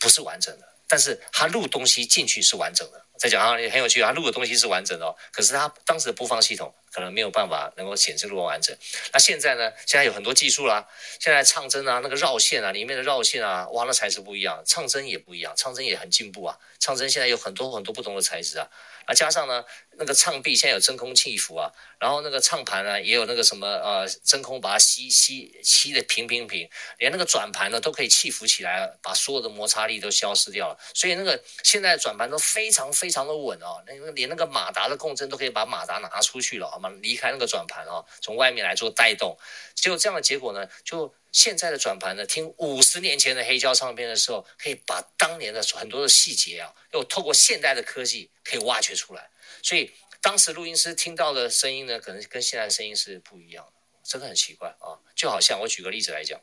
[0.00, 0.66] 不是完整的？
[0.88, 3.04] 但是他录东西进去是完整的。
[3.18, 8.76] 再讲啊，很有趣，他录的东西是完整的哦，可是他当时的播放系统可能没有办法能够显示录完整。
[9.12, 9.72] 那现在呢？
[9.84, 10.86] 现在有很多技术啦，
[11.18, 18.68] 现在唱针啊，那个绕线啊，里面的绕线啊，哇，那材质不一样，唱针也不一样，唱针也很进步啊，唱针现在有很多很多不同的材质啊。
[19.08, 19.64] 那，加上呢，
[19.98, 30.78] 那个唱臂现在有真空气浮啊，然后那个唱盘呢也有那个什么呃真空把它吸吸吸的平平平，连那个转盘呢都可以气浮起来，把所有的摩擦力都消失掉了。
[30.94, 36.88] 所以那个现在转盘都非常非常的稳哦，那个连那个马达的共振都可以把马达拿出去了，好吗？
[37.02, 39.36] 离开那个转盘啊，从外面来做带动。
[39.74, 48.30] 结果这样的结果呢，就现在的转盘呢，听五十年前的黑胶唱片的时候，可以把当年的很多的细节啊，又透过现代的科技。
[48.48, 49.28] 可以挖掘出来，
[49.68, 54.96] 所以当时录音师听到的声音呢，可能跟现在的声音是不一样的，真的很奇怪啊！
[55.14, 56.40] 就好像我举个例子来讲，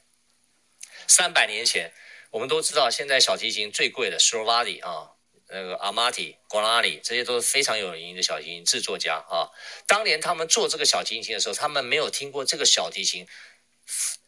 [1.08, 1.92] 三百年前，
[2.30, 5.14] 我们都知道现在小提琴最贵的 Stradivari 啊，
[5.48, 9.50] 那个 Amati、Guarneri 这些都是非常有名的小提琴制作家啊。
[9.88, 13.28] 当年他们做这个小提琴的时候，他们没有听过这个小提琴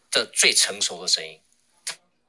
[0.10, 1.40] 的最成熟的声音，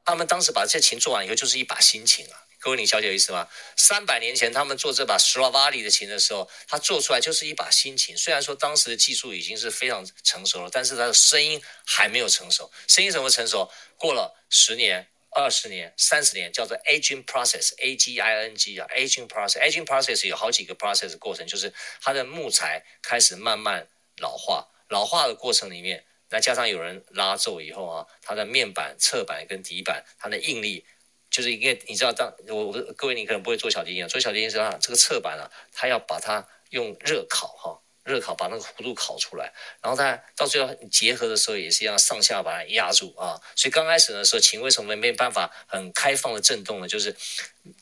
[0.05, 2.45] 他们当时把这琴做完以后，就是一把新琴啊。
[2.61, 3.49] 各位，你了解意思吗？
[3.77, 8.17] 三百年前他们做这把 Stradivari 的琴的时候，他做出来就是一把新琴。
[8.17, 12.69] 虽然说当时的技术已经是非常成熟了，但是它的声音还没有成熟。
[12.89, 13.71] 声音怎么成熟？
[13.97, 30.85] 过了十年、二十年、三十年，叫做 aging process，A G I N G 啊，aging process，aging process 有好几个 process 过程，就是它的木材开始慢慢老化，老化的过程里面，再加上有人拉奏以后啊，它的面板、侧板跟底板，它的应力。
[31.31, 43.41] 就是因为你知道，当我我各位你可能不会做小提琴，做小提琴时候这个侧板啊，它要把它用热烤哈，热烤把那个弧度烤出来，然后它到最后结合的时候也是一样，上下把它压住啊。
[43.55, 46.89] 所以刚开始的时候，琴为什么没办法很开放的震动呢？
[46.89, 47.15] 就是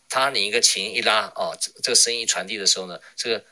[0.08, 3.44] 它你一个琴一拉啊，这个声音传递的时候呢，这个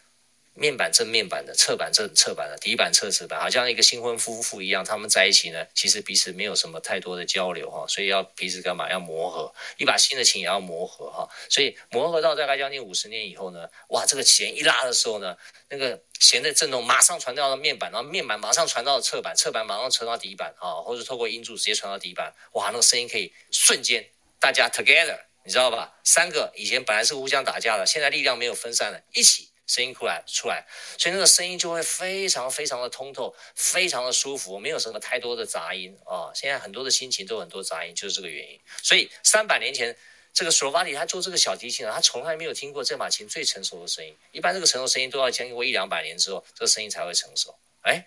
[0.56, 8.88] 面板正面板的，侧板正侧板的，底板侧侧板，好像一个新婚夫妇一样，他们在一起呢，其实彼此没有什么太多的交流哈，所以要彼此干嘛？
[8.88, 15.36] 要磨合，一把新的琴也要磨合哈，所以磨合到大概将近五十年以后呢，哇，这个弦一拉的时候呢，
[15.68, 25.98] 那个弦的震动马上传到了面板，然后面板马上传到了侧板，侧板马上传到底板啊，或者透过音柱直接传到底板，哇，那个声音可以瞬间大家 together，你知道吧？
[26.04, 29.48] 三个以前本来是互相打架的，现在力量没有分散了，一起。
[29.66, 30.64] 声音出来出来，
[30.98, 38.60] 所以那个声音就会非常非常的通透，非常的舒服，没有什么太多的杂音啊、现在很多的心情都很多杂音，就是这个原因。
[38.82, 39.96] 所以三百年前，
[40.32, 44.14] 这个索瓦里他做这个小提琴啊，他从来没有听过这把琴最成熟的声音。
[44.32, 47.54] 一般这个成熟声音都要经过一两百年之后，这个声音才会成熟。
[47.82, 48.06] 哎，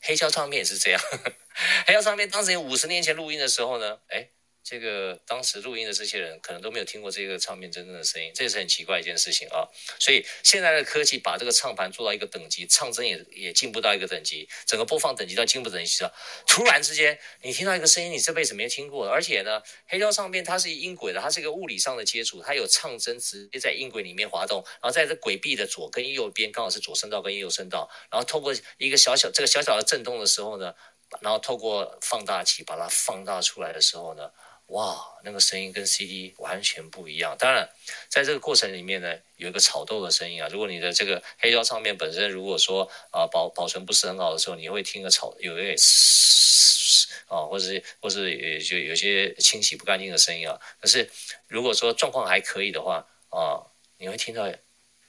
[0.00, 1.00] 黑胶唱片也是这样，
[1.86, 4.28] 黑胶唱片当时五十年前录音的时候呢，哎。
[4.68, 9.62] 这个当时录音的这些人可能都没有听过这个唱片真正的声音，这也是很奇怪一件事情啊。
[10.00, 16.10] 所以现在的科技把这个唱盘做到一个等级，唱针也也进步到一个等级，整个播放等级到进步等级上，
[16.48, 30.74] 突然之间你听到一个声音，你这辈子没听过，而且呢，黑胶唱片它是音轨的，它是一个物理上的接触，它有唱针直接在音轨里面滑动，然后在这轨壁的左跟右边刚好是左声道跟右声道，然后透过一个小小这个小小的震动的时候呢，
[31.20, 34.28] 然后透过放大器把它放大出来的时候呢。
[34.68, 37.36] 哇，那个声音跟 CD 完全不一样。
[37.38, 37.68] 当然，
[38.08, 40.48] 在这个过程里面呢，有一个炒豆的声音啊。
[40.50, 50.60] 如果你的这个黑胶唱片本身如果说啊、保保存不是很好的时候，你会听个炒有一点嘶啊，或者是或是也就有些清洗不干净的声音啊。
[50.80, 51.08] 可是
[51.46, 53.62] 如果说状况还可以的话啊，
[53.98, 54.48] 你会听到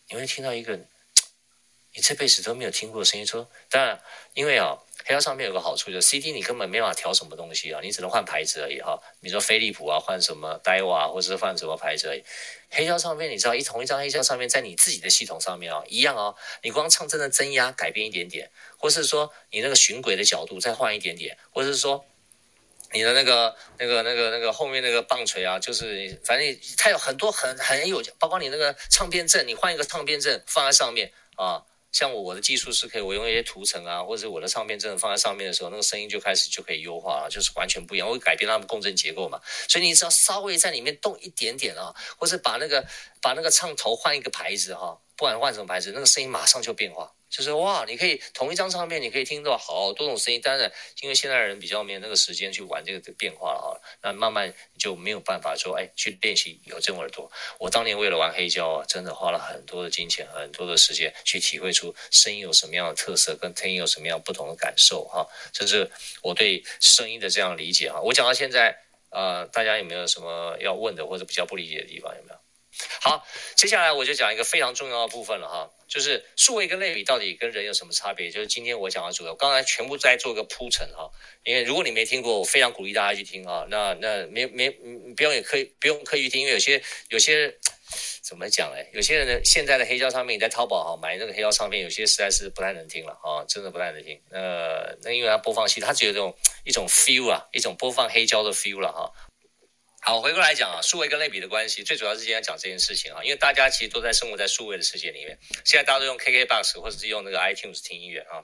[0.09, 0.79] 你会听到一个
[1.97, 3.27] 你这辈子都没有听过的声音。
[3.27, 3.99] 说当然，
[4.33, 4.77] 因为啊。
[5.05, 8.99] 黑胶唱片有个好处，就是 CD 你根本没办法调什么东西啊，你只能换牌子而已哈。
[9.21, 12.21] 你说飞利浦啊，换什么戴瓦，或者是换什么牌子而已。
[12.69, 16.35] 黑胶唱片，你知道一同一张黑胶唱片在你自己的系统上面啊，一样哦。
[16.61, 22.05] 你光唱针的增压改变一点点，或是说你那个巡轨的角度再换一点点，或是说
[22.91, 31.63] 你的那个那个那个那个后面那个棒槌啊，就是反正它有很多很很有，包括你那个唱片证，你换一个唱片证放在上面啊。
[31.97, 39.41] 像我我的技术是可以，我用一些涂层啊，或者我的唱片真的放在上面的时候，那个声音就开始就可以优化了，就是完全不一样，会改变它们共振结构嘛。
[39.67, 42.85] 所以你只要稍微在里面动一点点啊，或者把那个
[43.19, 47.11] 把那个唱头换一个牌子哈，不管换什么牌子，那个声音马上就变化。
[47.29, 50.39] 就是哇，你可以同一张唱片，你可以听到好多种声音。
[50.41, 57.29] 当然，因为现在人比较没有那个时间去玩这个变化了啊，那慢慢就没有办法说，哎，去练习有这种耳朵。
[57.59, 65.27] 我当年为了玩黑胶啊，真的花了很多的金钱，很多的时间去体会出声音有什么样的特色，跟听音有什么样不同的感受哈。
[65.51, 65.89] 这是
[66.21, 67.99] 我对声音的这样理解哈。
[68.01, 68.77] 我讲到现在，
[69.09, 72.15] 呃，大家有没有什么要问的，或者比较不理解的地方？
[72.15, 72.39] 有没有？
[73.01, 78.29] 好，接下来我就讲一个非常重要的部分了哈，就是数位跟类比到底跟人有什么差别？
[78.29, 81.09] 就是今天我讲的主要，我刚才全部在做一个铺陈哈，
[81.43, 83.65] 因为如果你没听过，我非常鼓励大家去听啊。
[83.69, 87.57] 那那没没不用也可以不用刻意听，因为有些有些
[88.21, 94.19] 怎么讲哎，有些人呢现在的黑胶唱片你在淘宝哈买那个黑胶唱片，有些实在是不太能听了啊，真的不太能听。
[94.29, 99.09] 呃，那因为它播放器它只有这种一种 feel 啊，一种播放黑胶的 feel 了哈。
[100.07, 105.37] 好，回过来讲啊，数位跟类比的关系，最主要是今天讲这件事情啊，因为大家其实都在生活在数位的世界里面。
[105.65, 108.39] 现在大家都用 KKBOX 或者是用那个 iTunes 听音乐啊。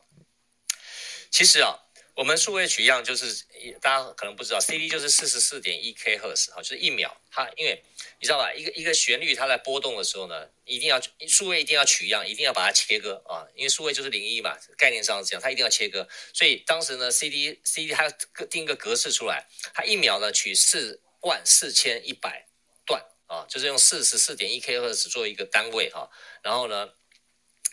[1.31, 1.79] 其实啊，
[2.15, 3.45] 我们数位取样就是
[3.79, 7.15] 大家可能不知道，CD 就是四十四点一 K 赫兹哈，就是一秒。
[7.31, 7.81] 它因为
[8.19, 10.99] 你知道吧，一个一个旋律它在波动的时候呢，一定要
[11.29, 16.05] 数位一定要取样，一定要把它切割啊，因为数位就是零一嘛，概念上是这样，它一定要切割。
[16.33, 18.09] 所以当时呢，CD CD 它
[18.49, 20.99] 定一个格式出来，它一秒呢取四。
[21.23, 22.47] 万四千一百
[22.85, 26.09] 段啊，就是用四十四点一 K 赫兹做一个单位哈，
[26.41, 26.89] 然后呢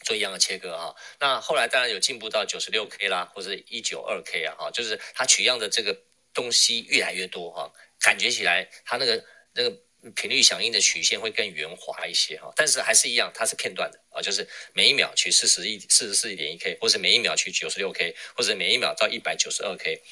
[0.04, 0.96] 做一样的切割哈。
[1.20, 5.96] 那后来当然有进步到九十六 K 啦，或者一九二 K 啊哈，就是它取样的这个
[6.34, 9.76] 东西越来越多哈，感觉起来它那个那个。
[10.14, 20.02] 频率响应的曲线会更圆滑一些哈，但是还是一样，它是片段的啊，就是每一秒取四十一四十四点一 K，或者每一秒取九十六 K，或者每一秒到一百九十二 K。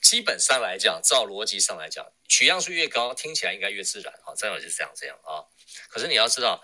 [0.00, 5.44] 基本上来讲，照逻辑上来讲，取样数越高，听起来应该越自然啊，真的就是这样这样啊。
[5.88, 6.62] 可是你要知道，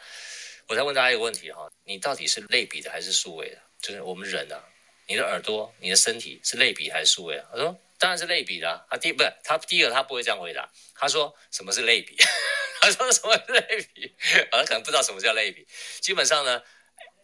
[0.69, 3.59] 我再问大家一个问题哈，你到底是类比的还是数位的？
[3.81, 4.65] 就是我们人啊，
[5.07, 7.49] 你的耳朵、你的身体是类比还是数位啊？
[7.53, 12.17] 他说当然是类比的，他第不是他第一个他不会这样回答，他说什么是类比？
[12.81, 14.15] 他说什么是类比？
[14.51, 15.67] 啊，可能不知道什么叫类比。
[16.01, 16.63] 基本上呢，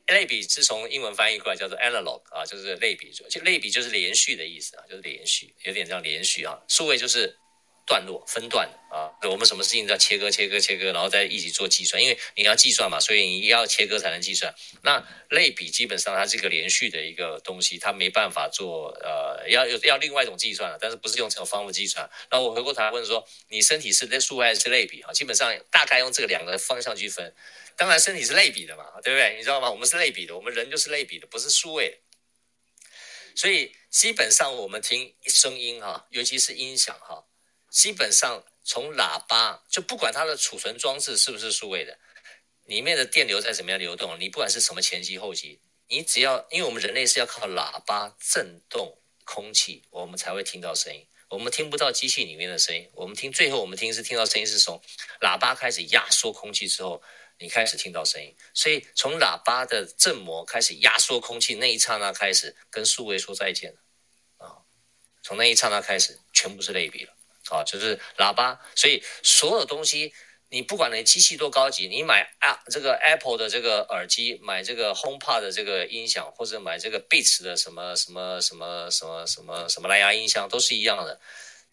[0.08, 3.10] 类比是从英文翻译过来，叫做 analog 啊，就是类比。
[3.10, 6.60] 就类比就是连续的意思啊，就是连续，有点像连续啊。
[6.68, 7.38] 数位就是
[7.86, 14.52] 段落分段啊，我们什么事情都要切割切割切割，然后再一起做计算，因为你要计算嘛，所以你要切割才能计算。
[14.82, 22.10] 那类比基本上它是一个连续的一个东西，它没办法做呃，要有要另外一种计算了，但是不是用这种方法计算。
[22.30, 25.12] 那我回过头来问说，你身体是数位还是类比啊？
[25.12, 27.32] 基本上大概用这个两个方向去分。
[27.76, 29.36] 当然身体是类比的嘛，对不对？
[29.36, 29.70] 你知道吗？
[29.70, 32.00] 我们是类比的，我们人就是类比的，不是数位。
[33.34, 37.25] 所以基本上我们听声音哈，尤其是音响哈。
[37.76, 41.98] 基本上从喇叭就不管它的储存装置是不是数位的，
[42.64, 51.06] 里面的电流在怎么样流动，你不管是什么前级后级，你只要因为我们人类是要靠喇叭震动空气，我们才会听到声音。
[51.28, 54.80] 我们听不到机器里面的声音，我们听最后我们听是听到声音是从
[55.20, 57.02] 喇叭开始压缩空气之后，
[57.38, 58.34] 你开始听到声音。
[58.54, 63.78] 所以从喇叭的振膜开始压缩空气那一刹那开始，跟数位说再见了
[64.38, 64.64] 啊！
[65.22, 67.12] 从那一刹那开始，全部是类比了。
[67.50, 70.12] 啊，就是喇叭，所以所有东西，
[70.48, 81.20] 你不管你机器多高级，你买啊这个 Apple 的这个耳机，买这个 HomePod 的这个音响，或者买这个 Beats 的什么什么什么什么什么什么蓝牙音箱，都是一样的。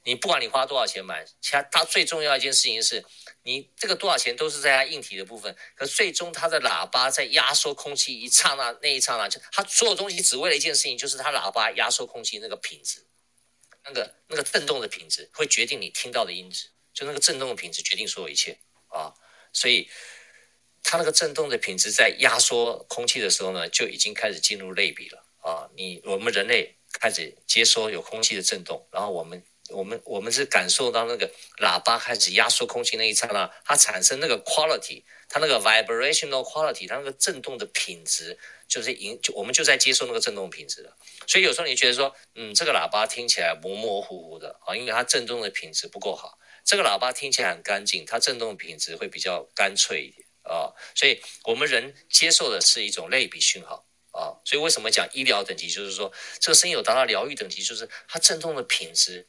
[0.06, 3.06] 你不管你花多少钱买，其他它最重要一件事情是，
[3.44, 13.06] 你这个多少钱都是在它硬体的部分，可最终它的喇叭在压缩空气一刹那那一刹那，就它所有东西只为了一件事情，就是它喇叭压缩空气那个品质。
[13.86, 18.58] 那个那个震动的品质会决定你听到的音质，就那个震动的品质决定所有一切
[18.88, 19.14] 啊，
[19.52, 19.90] 所以
[20.82, 25.70] 它那个震动的品质在压缩空气的时候呢，就已经开始进入类比了啊。
[25.76, 31.30] 你我们人类开始接收有空气的震动，然后我们我们我们是感受到那个
[31.60, 35.04] 喇叭开始压缩空气那一刹那，它产生那个 quality，
[35.34, 38.38] 它那个 vibrational quality，它那个震动的品质。
[38.66, 46.40] 就是影，就我们就在接受那个震动品质的，所以有时候你觉得说，嗯，这个喇叭听起来模模糊糊的啊，因为它震动的品质不够好。
[46.66, 50.74] 这个喇叭听起来很干净，它震动品质会比较干脆一点啊。
[50.96, 54.42] 所以我们人接受的是一种类比讯号啊。
[54.44, 59.28] 所以为什么讲医疗等级，就是说这个声音有达到疗愈等级，就是它震动的品质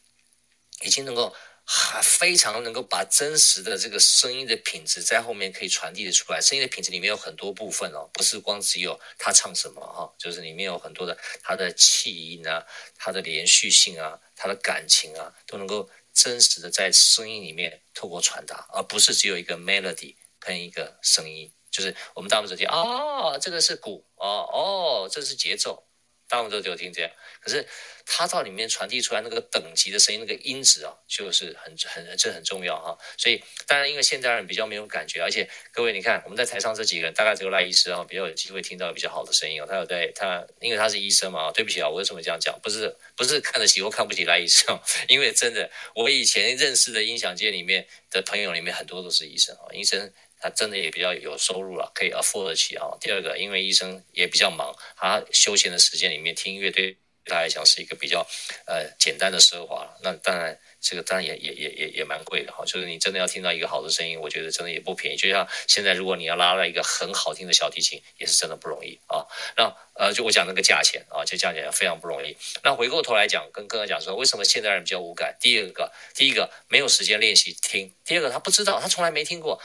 [0.81, 1.37] 已经能够。
[1.67, 6.41] 还非常能够把真实的这个声音的品质在后面可以传递的出来。
[6.41, 12.65] 声音的品质里面有很多部分哦，不是光只有他唱什么哈，就是里面有很多的他的气音啊，
[12.97, 21.51] 他的连续性啊，他的感情啊，都能够真实的在声音里面透过传达，而不是只有一个 melody 跟一个声音。
[21.71, 25.89] 就是我们大部分都听啊，这个是鼓哦哦，这是节奏，
[26.35, 27.11] 大部分都只有听这样，
[27.41, 27.67] 可是。
[28.07, 32.95] 它到里面传递出来那个等级的声音，那个音质啊，就是很很这很重要哈。
[33.17, 39.67] 所以当然，因为现代人比较没有感觉，而且各位你看，我们在台上这几个人，大概只有赖医师啊比较有机会听到比较好的声音啊。
[39.67, 41.51] 他有在他，因为他是医生嘛。
[41.51, 42.55] 对不起啊，我为什么这样讲？
[42.63, 44.79] 不是不是看得起或看不起赖医生，
[45.09, 49.73] 因为真的，我以前认识的音响界里面的朋友里面很多都是医生啊。
[49.73, 50.13] 医生
[50.45, 52.85] 他真的也比较有收入了，可以 afford 得起啊。
[53.01, 56.99] 第二个，因为医生也比较忙，他休闲的时间里面听音乐对。
[57.27, 58.21] 对他来讲是一个比较
[58.67, 62.63] 呃简单的奢华，那当然这个当然也也也也也蛮贵的哈。
[62.67, 65.17] 就是你真的要听到一个好的声音，我觉得真的也不便宜。
[65.17, 69.25] 就像现在，如果你要拉了一个很好听的小提琴，也是真的不容易啊。
[69.57, 72.37] 那呃，就我讲那个价钱啊，这价钱非常不容易。
[72.63, 75.35] 那回过头来讲，跟哥哥讲说，为什么现代人比较无感？
[75.41, 79.59] 第二个，第一个没有时间练习听；第二个，他不知道，他从来没听过。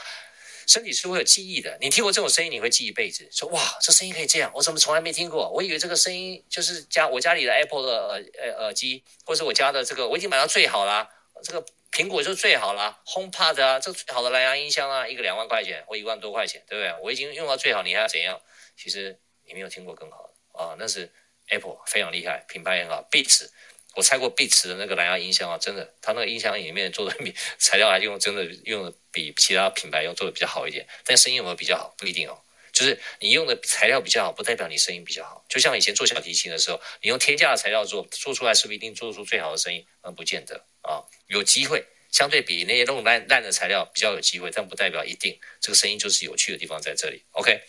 [0.70, 3.28] 身体是会有记忆的，你听过这种声音，你会记一辈子。
[3.32, 5.50] 说哇，这声音可以这样，我怎么从来没听过？
[5.50, 11.10] 我以为这个声音就是家我家里的 Apple 的耳呃耳机，或是我家的这个，我已经买到最好了，
[11.42, 16.94] 这个苹果就是最好了，HomePod 啊，这最好的蓝牙音箱啊，一个两万块钱，或一万多块钱，对不对？
[17.02, 18.40] 我已经用到最好，你还要怎样？
[18.76, 21.12] 其实你没有听过更好的啊，那是
[21.48, 23.48] Apple 非常厉害，品牌很好，Beats。
[23.96, 32.40] 我拆过 Beats 的那个蓝牙音箱啊，真的，它那个音箱里面做的比 材料还用真的用的比其他品牌用做的比较好一点，但声音有没有比较好不一定哦。
[32.72, 35.44] 就是你用的材料比较好，不代表你声音比较好。
[35.48, 39.84] 就像以前做小提琴的时候，你用天价的材料做，做出来是不是一定做出最好的声音？
[40.04, 41.02] 那，不见得啊。
[41.26, 47.24] 有机会，相对比那些那种烂烂的材料比较有机会，但不代表一定这个声音就是有趣的地方在这里。
[47.32, 47.60] OK，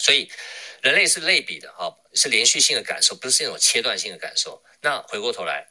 [0.00, 0.28] 所以。
[0.86, 4.62] 人类是类比的哈，是连续性的感受，不是那种切断性的感受。
[4.82, 5.66] 那回过头来，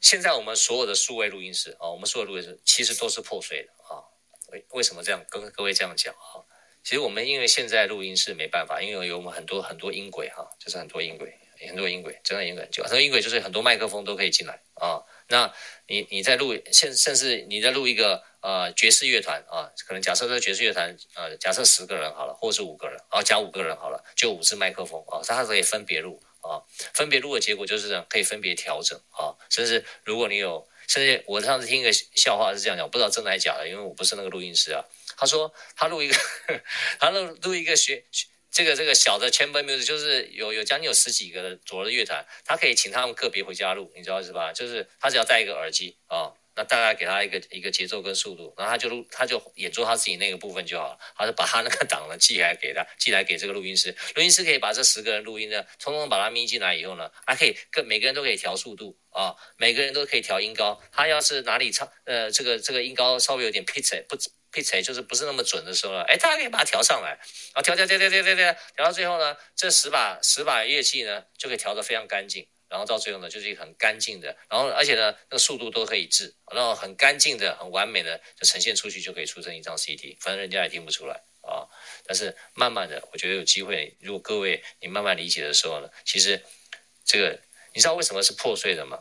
[0.00, 4.06] 现在我们所有的数位录音室啊，我们所有录音室其实都是破碎的啊。
[4.52, 6.38] 为为什么这样跟各位这样讲啊？
[6.84, 11.36] 其实我们因为现在录音室没办法，因为有我们很多很多音轨哈，就是很多音轨，
[11.66, 15.02] 很多音轨，真的音轨就很多音轨，就是很多麦克风都可以进来啊。
[15.26, 15.52] 那
[15.88, 26.62] 你你在录，甚甚至你在录一个呃爵士乐团啊，可能假设这爵士乐团呃，假设十个人好了，或者是五个人，然后加五个人好了，就五支麦克风啊，它可以分别录啊，
[26.94, 34.84] 分别录的结果就是这样，可以分别调整啊，甚至如果你有甚至我上次听一个笑话是这样讲，我不知道真的还是假的，因为我不是那个录音师啊。
[35.16, 36.14] 他说他录一个，
[37.00, 38.04] 他录录一个学
[38.52, 44.52] 这个这个小的 chamber music，就是有有将近有十几个左右的乐团，他可以请他们个别回家录，你知道是吧？
[44.52, 46.30] 就是他只要带一个耳机啊。
[46.30, 50.98] 哦那大概给他一个一个节奏跟速度，然后他就录，他就演奏他自己那个部分就好了。
[51.14, 53.94] 他就把他那个档呢寄来给他， 寄来给这个录音师。
[54.14, 60.80] 录音师可以把这十个人录音呢，通通把它咪进来以后呢，还可以跟每个人都可以调速度啊，每个人都可以调音高。
[60.90, 64.16] 他要是哪里唱呃这个这个音高稍微有点 pitch 不
[64.50, 67.18] pitch 就是不是那么准的时候呢，哎，他还可以把它调上来，
[67.52, 72.48] 啊调调调调调调调，调到最后呢，这十把十把乐器呢就可以调得非常干净。
[72.68, 81.68] 然后到最后呢，就是一个很干净的，然后而且呢，那个速度都可以治，然后很干净的、很完美的就呈现出去，就可以出成一张 CD，反正人家也听不出来啊。
[82.06, 86.42] 但是慢慢的，我觉得有机会，如果各位你慢慢理解的时候呢，其实
[87.04, 87.38] 这个
[87.74, 89.00] 你知道为什么是破碎的吗？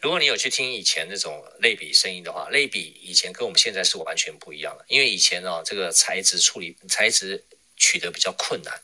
[0.00, 7.44] 如果你有去听以前那种类比声音的话，类比以前跟我们现在是完全不一样的，因为以前呢，这个材质处理材质。
[7.74, 8.80] 取得比较困难，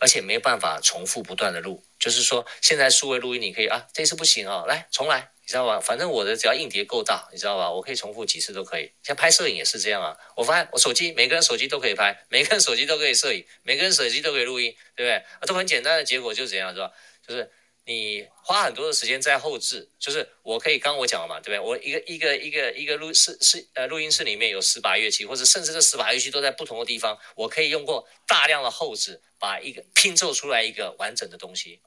[0.00, 1.84] 而且没有办法重复不断的录。
[2.00, 5.78] 就是说，现在数位录音你可以啊，这次不行啊，来重来，你知道吧？
[5.78, 7.70] 反正我的只要硬碟够大，你知道吧？
[7.70, 8.90] 我可以重复几次都可以。
[9.04, 10.16] 像拍摄影也是这样啊。
[10.34, 15.46] 我发现我手机每个人手机都可以拍，每个人手机都可以摄影，每个人手机都可以录音，对不对？
[15.46, 16.90] 都很简单的结果就是这样，是吧？
[17.24, 17.48] 就是。
[17.86, 21.58] 你花很多的时间在后置，就是我可以刚我讲了嘛，对不对？
[21.58, 31.80] 我一个一个一个一个录室室呃录音室里面有十把乐器，或者甚至这十把乐器都在不同的地方，我可以用过大量的后置，把一个拼凑出来一个完整的东西。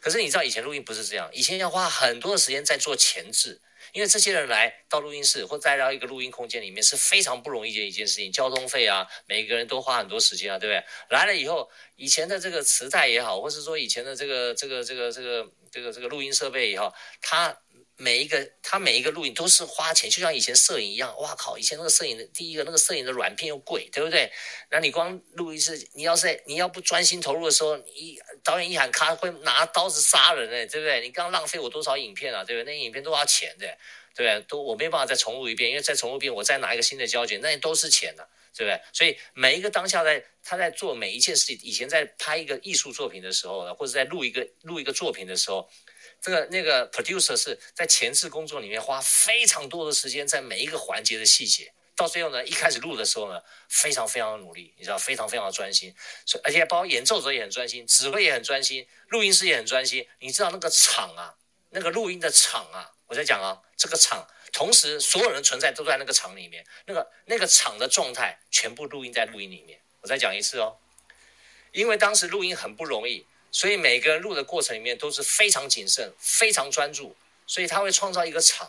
[0.00, 3.60] 可是你知道以前录音不是这样，以前要花很多的时间在做前置。
[3.92, 10.82] 因为这些人来到录音室或再到一个录音空间里面是非常不容易的一件事情，交通费啊，每个人都花很多时间啊，对不对？
[11.10, 17.54] 来了以后，以前的这个磁带也好，或是说以前的这个这个这个这个这个这个录音设备也好，它
[18.02, 21.16] 每一个他每一个录影都是花钱，就像以前摄影一样。
[21.20, 21.56] 哇靠！
[21.56, 24.28] 以前那个摄影的第一个那个摄影的软片又贵，对不对？
[24.72, 31.00] 那你光录一次，你要是你要不专心投入的时候，一导演一喊咔，会拿刀子杀人哎，对不对？
[31.00, 32.74] 你刚浪费我多少影片啊，对不对？
[32.74, 33.66] 那影片都要钱的，
[34.16, 34.44] 对不对？
[34.48, 38.80] 都我没办法再重录一遍，因为再重录一遍，我再拿一个新的胶卷，那都是钱的，对不对？
[38.92, 45.70] 所以每一个当下在他在做每一件事情，以前在拍一个艺术作品的时候呢，或者在录一个录一个作品的时候。
[46.22, 55.92] 这个那个 producer 是在前置工作里面花非常多的时间在每一个环节的细节，到最后呢，一开始录的时候呢，非常非常的努力，你知道，非常非常的专心，
[56.24, 60.06] 所而且包括演奏者也很专心，指挥也很专心，录音师也很专心。
[60.20, 61.34] 你知道那个场啊，
[61.70, 69.80] 那个录音的场啊，我在讲啊，这个场，同时所有人存在都在那个场里面，那个那个场的状态全部录音在录音里面。
[70.00, 70.78] 我再讲一次哦，
[71.72, 73.26] 因为当时录音很不容易。
[73.52, 77.14] 所以每个人录的过程里面都是非常谨慎、非常专注，
[77.46, 78.68] 所以他会创造一个场。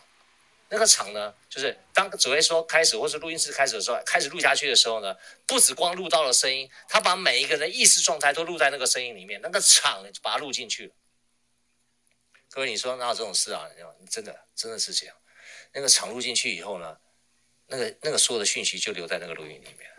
[0.69, 5.15] 那个场呢，就是当指挥说开始，或是录音师开始的时候，开始录下去的时候呢，
[5.45, 10.93] 不止光录到了声音，他把每一个人意识状态都录在那个声音里面，那个场把它录进去了。
[12.49, 13.69] 各位，你说哪有这种事啊？
[14.09, 15.15] 真的，真的是这样。
[15.73, 16.97] 那个场录进去以后呢，
[17.67, 19.92] 那个那个所有的讯息就留在那个录音里面。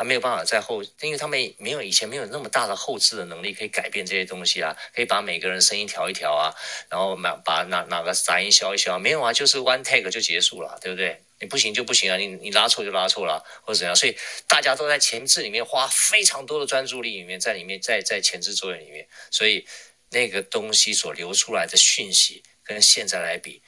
[0.00, 6.48] 他没有办法在后，因为他们没有以前没有那么大的后置的能力，可以改变这些东西啊，可以把每个人声音调一调啊，
[6.88, 11.22] 然后把把哪哪个杂音消一消，没有啊，就是 one take 就结束了，对不对？
[11.38, 14.16] 你不行就不行啊，你你拉错就拉错了，或者怎样，所以
[14.48, 19.66] 大家都在前置里面花非常多的专注力里面，在里面在在前置作业里面，所以
[20.08, 23.60] 那个东西所流出来的讯息跟现在来比，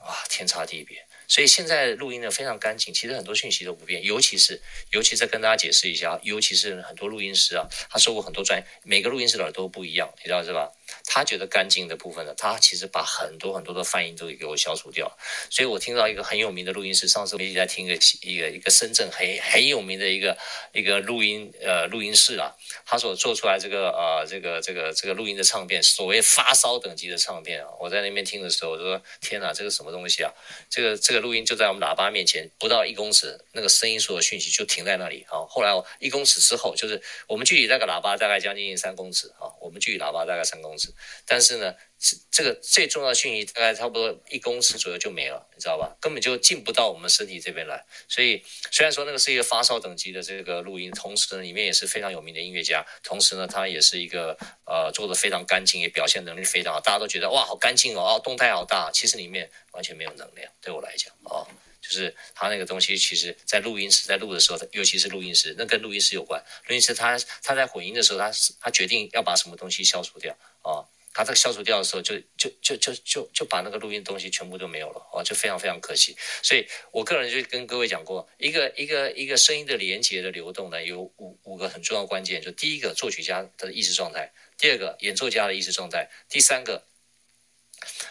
[0.00, 1.06] 哇，天差地别。
[1.32, 4.60] 所以现在录音呢非常干净，其实很多讯息都不变，尤其是，
[4.90, 10.70] 尤其是跟大家解释一下，尤其是很多录音师啊，他受过很多专业，每个录音师的耳朵不一样，你知道是吧？
[11.04, 15.10] 他觉得干净的部分呢，他其实把很多很多的泛音都给我消除掉。
[15.50, 20.36] 所以我听到一个很有名的录音师，上次我一直在听一个一个一个深圳很很有名的一个
[20.72, 22.52] 一个录音呃录音室啊，
[22.86, 30.32] 他所做出来这个呃这个这个这个录音的唱片，所谓发烧等级的唱片啊，我在那边听的时候，我说天哪，这个什么东西啊？
[30.70, 35.44] 这个这个录音就在我们喇叭面前，不到一公尺，那个声音所有讯息就停在那里啊。
[35.48, 40.91] 后来一公尺之后，就是我们距离那个喇叭大概将近三公尺啊，我们距离喇叭大概三公尺。
[41.26, 45.96] 但是呢，这这个最重要的讯息大概差不多一公尺左右就没了，你知道吧？
[46.00, 47.84] 根本就进不到我们身体这边来。
[48.08, 54.36] 所以虽然说那个是一个发烧等级的这个录音，同时呢里面也是非常有名的音乐家，同时呢他也是一个
[54.66, 60.52] 呃做的非常干净，也表现能力非常好，大家都觉得哇好干净哦，哦动态好大，其实里面完全没有能量。
[60.60, 61.46] 对我来讲哦，
[61.82, 66.42] 就是他那个东西，其实在录音室在录的时候，尤其是录音室，那跟录音室有关。
[66.68, 70.88] 录音室他他在混音的时候，他他决定要把什么东西消除掉啊。
[71.14, 76.16] 他这个消除掉的时候就，就就就就就把那个录音东西全部都没有了哦，就非常非常可惜。
[76.42, 86.86] 所以我个人就跟各位讲过，一个一个一个声音的连接的流动呢，有五五个很重要关键，就第一个作曲家的意识状态，第二个演奏家的意识状态，第三个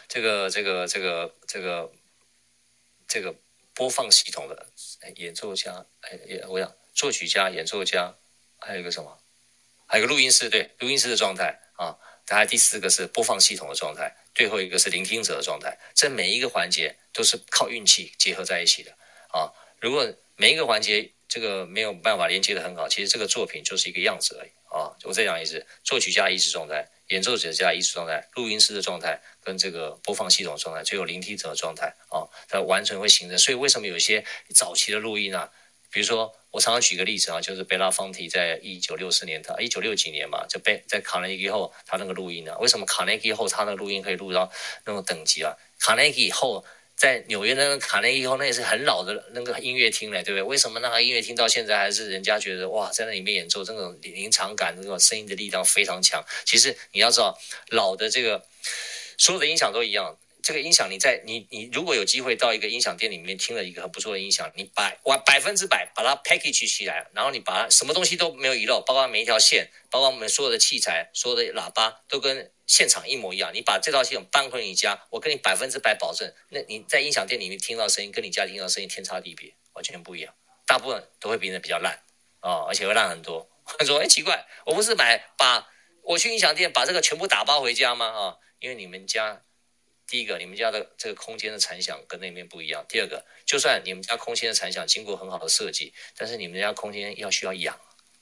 [0.07, 1.91] 这个这个这个这个
[3.07, 3.35] 这个
[3.73, 4.67] 播放系统的
[5.15, 8.15] 演奏家，哎，我想作曲家、演奏家，
[8.59, 9.17] 还有一个什么？
[9.87, 11.97] 还有个录音师，对，录音师的状态啊。
[12.25, 15.77] 大家第四个是播放系统的状态，最后一个是聆听者的状态。
[15.93, 18.91] 这每一个环节都是靠运气结合在一起的
[19.33, 19.51] 啊！
[19.81, 20.07] 如果
[20.37, 24.95] 每一个环节这个没有办法连接的很好，其实这个作品就是一个样子而已啊！
[25.03, 33.37] 我再讲一次：作曲家意识状态、演奏者家艺术状态、录音师的状态跟这个播放系统状态，最后聆听者的状态啊，它完全会形成。
[33.37, 35.51] 所以为什么有些早期的录音啊，
[35.91, 36.33] 比如说。
[36.51, 44.51] 我常常举个例子啊，就是贝拉方提在一九六四年，他一九六几年嘛，就被在卡内基后他那个录音呢，为什么卡内基后他那个录音可以录到
[44.83, 45.55] 那种等级啊？
[45.79, 46.65] 卡内基后
[47.01, 50.43] 在纽约那个卡内基后，那也是很老的那个音乐厅嘞，对不对？
[50.43, 56.23] 为什么那个音乐厅到现在还是人家觉得哇，在那里面演奏这种临场感，这种声音的力量非常强？
[56.45, 57.35] 其实你要知道，
[57.69, 58.45] 老的这个
[59.17, 60.15] 所有的音响都一样。
[60.43, 73.51] 这个音响，你在你你如果有机会到一个音响店里面听了一个很不错的音响，你百完百分之百把它 package 起来，然后你把它什么东西都没有遗漏，包括每一条线，包括我们所有的器材，所有的喇叭都跟现场一模一样。
[73.53, 80.33] 你把这套系统搬回你家，我跟你百分之百保证，那你在音响店里面听到声音，跟你家听到声音天差地别，完全不一样。
[80.65, 81.99] 大部分都会比那比较烂
[82.39, 83.49] 啊，而且会烂很多。
[83.77, 85.67] 他 说：“哎，奇怪，我不是买把
[86.03, 88.05] 我去音响店把这个全部打包回家吗？
[88.07, 89.41] 啊，因为你们家。”
[90.07, 92.85] 第一个，你们家的这个空间的残响跟那边不一样。
[92.89, 97.79] 第二个，就算你们家空间的残响经过很好的设计，但是你们家空间要需要养，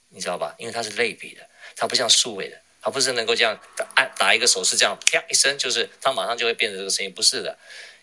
[0.10, 0.54] 你知道吧？
[0.60, 3.60] 因为它是类比的，它不像数位的，它不是能够这样
[3.96, 7.58] 按打一个手势这样啪一声，就是它马上就会变成这个声音，不是的。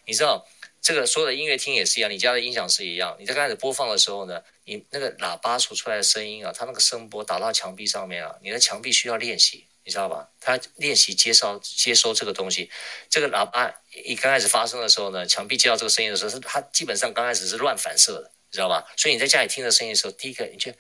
[0.07, 0.47] 你知道
[0.81, 3.16] 这个所有的音乐厅也是一样，你家的音响是一样。
[3.18, 9.66] 你在开始播放的时候呢，你那个喇叭所出来的声音啊，它那个声波打到墙壁上面啊，你的墙壁需要练习。
[9.87, 10.29] 你知道吧？
[10.41, 12.68] 他练习接收接收这个东西，
[13.09, 13.72] 这个喇叭
[14.05, 18.85] 一刚开始发声的时候呢，墙壁接到这个声音的时候，是它基本上刚开始是乱反射的，你知道吧？
[18.97, 20.72] 所以你在家里听的声音的时候，第一个你就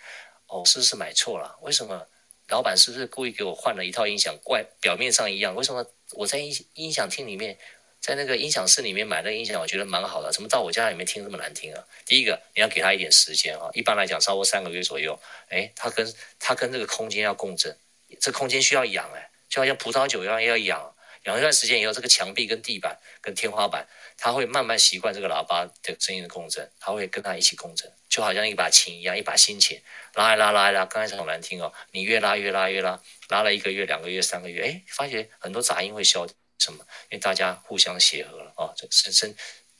[0.48, 1.56] 哦，是不是买错了？
[1.62, 2.04] 为什么
[2.48, 4.36] 老板是不是故意给我换了一套音响？
[4.44, 7.58] 怪表面上一样，为什么我在音音响厅里面，
[8.00, 11.84] 在那个音响室里面买那个音响，我觉得蛮好的，怎么到我家里面听这么难听啊？
[12.04, 15.18] 第一个你要给他一点时间啊，一般来讲超过三个月左右，
[15.48, 17.76] 哎，他跟他跟这个空间要共振。
[18.20, 20.94] 这空间需要养哎，就好像葡萄酒一样要养，
[21.24, 23.84] 养一段时间以后，这个墙壁跟地板跟天花板，
[24.16, 29.82] 它会慢慢习惯这个喇叭的声音的共振，它会跟它一起共振，就好像一把琴一样，一把新琴，
[30.16, 36.26] 拉一拉拉一拉，刚开始很难听哦，你越拉越拉越拉，拉了一个月、两个月、三个月，哎，发觉很多杂音会消，
[36.58, 36.84] 什么？
[37.10, 39.34] 因为大家互相协和了啊，这声声。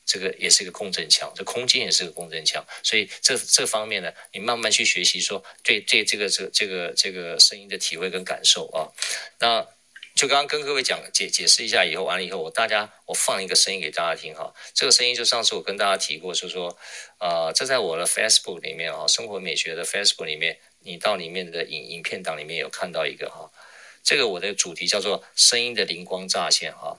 [0.08, 8.86] 这个也是个共振腔，这空间也是个共振腔，所以这这方面呢，你慢慢去学习说，对对这个这个这个这个声音的体会跟感受啊。
[9.40, 9.66] 那
[10.16, 14.50] 就刚刚跟各位讲解解释一下以后，完了以后，我大家我放一个声音给大家听哈。
[14.72, 16.74] 这个声音就上次我跟大家提过，就是说，
[17.18, 23.52] 呃，这在我的 Facebook 里面啊，生活美学的 Facebook 里面，你到里面的影影片档里面有看到一个哈，
[24.02, 26.96] 这个我的主题叫做声音的灵光乍现哈。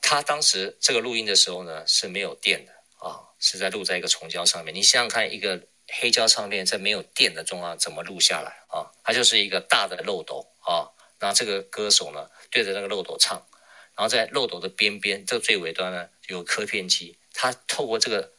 [0.00, 2.72] 他当时这个录音的时候呢，是没有电的
[3.06, 4.74] 啊，是在录在一个虫胶上面。
[4.74, 5.60] 你想想看，一个
[6.00, 8.88] 黑胶唱片在没有电的状况怎么录下来啊？
[9.04, 10.88] 它就是一个大的漏斗啊，
[11.20, 13.46] 那这个歌手呢对着那个漏斗唱，
[13.94, 18.32] 然后在漏斗的边边，这个最尾端呢有个刻片机，它透过这个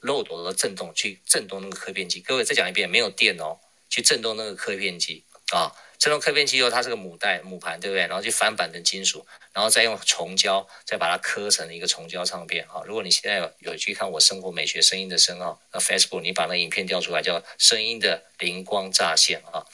[0.00, 2.20] 漏斗的震动去震动那个刻片机。
[2.20, 3.58] 各位再讲一遍，没有电哦，
[3.88, 5.72] 去震动那个刻片机啊。
[5.98, 8.06] 这种刻片机后，它是个母带母盘，对不对？
[8.06, 12.66] 然后去翻版成金属，然后再用虫胶再把它刻成一个虫胶唱片。
[12.68, 19.66] 哈，如果你现在有有去看我生活美学声音的声啊，那 Facebook 你把那影片调出来，叫声音的灵光乍现啊。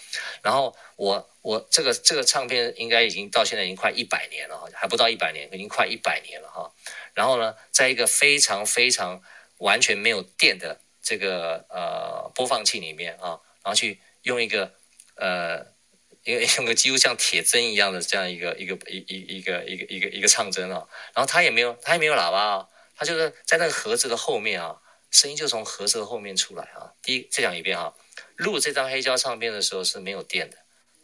[0.43, 6.73] 然后我我这个这个唱片应该已经到现在已经快一百年了哈，还不到一百年，已经快一百年了哈。
[7.14, 9.23] 然后呢，在一个非常非常
[9.59, 14.73] 完全没有电的这个呃播放器里面啊，然后去用一个
[15.16, 15.72] 呃。
[16.25, 24.77] 因为用个几乎像铁针一样的这样一个一个一一一个一个一个一个唱针啊，然后它也没有它也没有喇叭啊，它就是在那个盒子的后面啊，
[25.11, 26.93] 声音就从盒子的后面出来啊。
[27.03, 27.93] 第一再讲一遍啊，
[28.37, 30.59] 录这张黑胶唱片的时候是没有电的，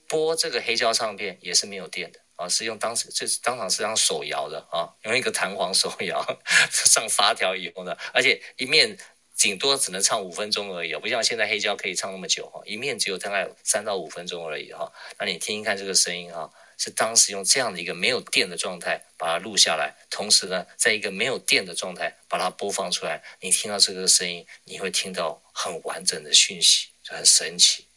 [0.07, 6.25] 播这个黑胶唱片也是没有电的啊，是用当时这是当场是用手摇的啊，用一个弹簧手摇
[6.71, 8.97] 上发条以后呢，而且一面。
[9.39, 14.93] 顶多只能唱五分钟而已，不像现在黑胶可以唱那么久哈，一面只有大概三到五分钟而已哈。
[15.18, 23.22] 那你听一看这个声音哈，是当时用这样的一个没有电的状态把它录下来，同时呢，在一个没有电的状态把它播放出来。
[23.41, 27.88] 你听到这个声音，你会听到很完整的讯息，就很神奇。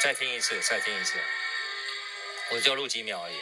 [0.00, 1.18] 再听，一次，再听一次，
[2.50, 3.36] 我就录几秒而已。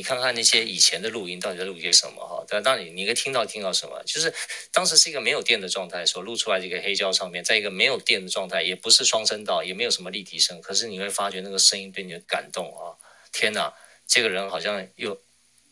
[0.00, 2.42] 你看看那些以前的录音到底在录些什么哈？
[2.48, 4.32] 但当你你可以听到听到什么，就是
[4.72, 12.96] 当时是一个没有电的状态时候录出来这个黑胶唱片，在一个没有电的状态，也不是双声道，也没有什么立体声，可是你会发觉那个声音对你的感动啊！
[13.30, 13.74] 天哪，
[14.06, 15.20] 这个人好像又。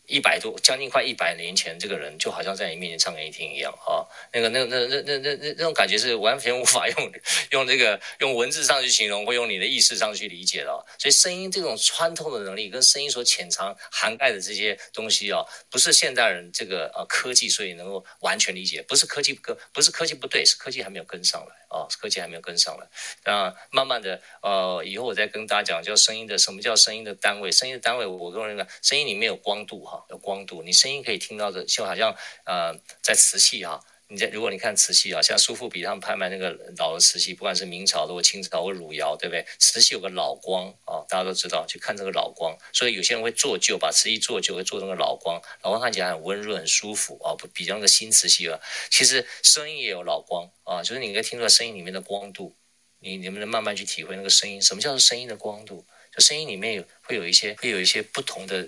[0.09, 4.01] 一百多，将近快一百年前，这个人就好像在你面前唱给你听一样啊！
[4.33, 7.13] 那个、那个、那、那、那、那、那那种感觉是完全无法用
[7.53, 10.87] 用这个用文字上去形容，或用你的意识上去理解的。
[10.99, 22.87] 所以声音这种穿透的能力，跟声音所潜藏涵盖的这些东西啊，不是现代人这个呃科技所以能够完全理解，不是科技不不是科技不对，是科技还没有跟上来哦，科技还没有跟上来。
[23.25, 27.53] 那慢慢的呃，以后我再跟大家讲叫声音的什么叫声音的单位？
[27.53, 30.05] 声音的单位，我个人讲，声音里面有光度哈。
[30.11, 32.15] 有光度，你声音可以听到的，就好像
[32.45, 39.45] 呃，在瓷器哈，你在如果你看瓷器啊，像苏富比他们拍卖那个老的瓷器，不管是明朝的或清朝或汝窑，对不对？
[39.59, 48.59] 瓷器有个老光啊，大家都知道，去看这个老光，所以有些人会做旧，把瓷器做旧，会做那个老光，老光看起来很温润、很舒服啊，不比较那个新瓷器啊。
[48.91, 52.57] 其实声音也有老光啊，就是你可以听出来声音里面的光度，
[53.01, 54.63] 你能不能慢慢去体会那个声音？
[54.63, 55.85] 什么叫做声音的光度？
[56.17, 58.67] 就声音里面有会有一些会有一些不同的。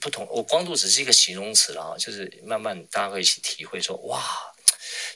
[0.00, 4.18] 不同，我光度只是一个形容词了啊，就是慢慢大家会一起体会说，哇，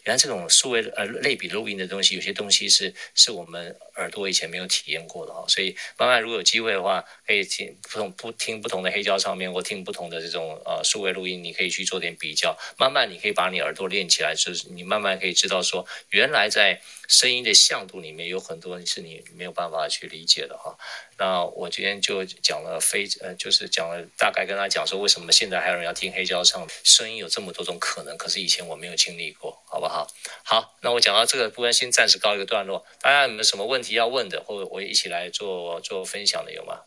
[0.04, 16.80] 原来这种数位呃类比录音的东西，有些东西是是我们耳朵以前没有体验过的哈，所以慢慢如果有机会的话，可以听不同不听不同的黑胶唱片，或听不同的这种呃数位录音，你可以去做点比较，慢慢你可以把你耳朵练起来，就是你慢慢可以知道说，原来在。
[17.08, 20.76] 声音的向度里面有很多是你没有办法去理解的哈。
[21.18, 26.78] 那我今天就讲了非呃，就是讲了大概跟他讲说，为什么现在还有人要听黑胶唱片？
[26.84, 30.06] 声音有这么多种可能，可是以前我没有经历过，好不好？
[30.44, 32.86] 好，那我讲到这个部分，先暂时告一个段落。
[33.00, 36.82] 大家有没有什么问题要问的，或者我一起来做做分享的有吗？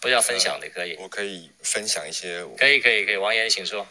[0.00, 2.44] 不要分享的可以，呃、我可以分享一些。
[2.56, 3.86] 可以可以可以，王岩请说。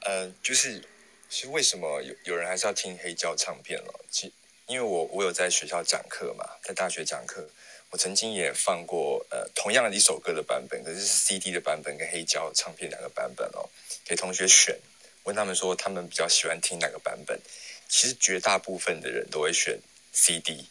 [0.00, 0.82] 呃，就是
[1.30, 4.04] 是为什么有有人还是要听黑胶唱片了？
[4.10, 4.32] 其
[4.66, 7.48] 因为我我有在学校讲课嘛，在大学讲课，
[7.90, 13.68] 我曾经也放过呃同样的一首歌的版本，可是是 CD 的版本跟黑胶唱片两个版本哦，
[14.04, 14.76] 给同学选，
[15.22, 17.40] 问他们说他们比较喜欢听哪个版本，
[17.88, 19.78] 其实绝大部分的人都会选
[20.12, 20.68] CD，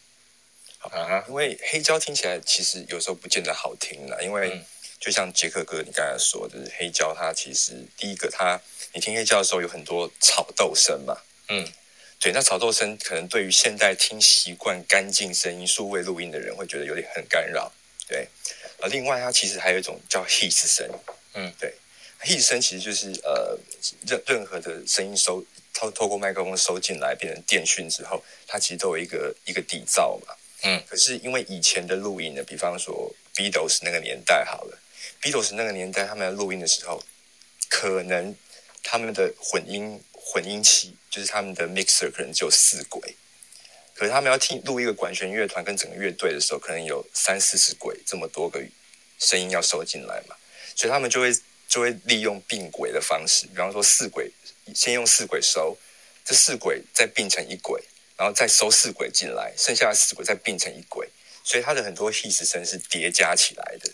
[0.78, 1.24] 好啊？
[1.26, 4.60] 因为黑胶听起来其实有时候不见得好听啦，因为
[5.00, 8.60] 就像杰克哥你刚才说的，黑胶它其实第一个它
[8.92, 11.16] 你听黑胶的时候有很多吵斗声嘛，
[11.48, 11.66] 嗯。
[12.18, 17.70] 对，那吵斗声可能对于现代听习惯干净声音、数位录音的人会觉得有点很干扰。
[18.08, 18.26] 对，
[18.78, 20.90] 呃另外它其实还有一种叫 hiss 声，
[21.34, 21.74] 嗯，对
[22.22, 23.56] ，hiss 声其实就是呃
[24.06, 25.44] 任任何的声音收
[25.74, 34.78] 透透过麦克风收进来变成电讯之后，它其实都有一个一个底噪嘛，嗯，可是因为以前的录音呢，比方说 Beatles 那个年代好了
[35.20, 37.02] ，Beatles 那个年代他们在录音的时候，
[37.68, 38.34] 可能
[38.82, 40.02] 他们的混音。
[40.28, 43.14] 混音器就是他们的 mixer，可能只有四轨，
[43.94, 48.60] 可是他们要听录一个管弦乐团跟整个乐队的时候，可能有三四十轨，这么多个
[49.20, 50.34] 声音要收进来嘛，
[50.74, 51.32] 所以他们就会
[51.68, 54.30] 就会利用并轨的方式，比方说四轨，
[54.74, 55.78] 先用四轨收，
[56.24, 57.80] 这四轨再并成一轨，
[58.16, 61.08] 然后再收四轨进来，剩下的四轨再并成一轨，
[61.44, 63.90] 所以它的很多 his 声是叠加起来的，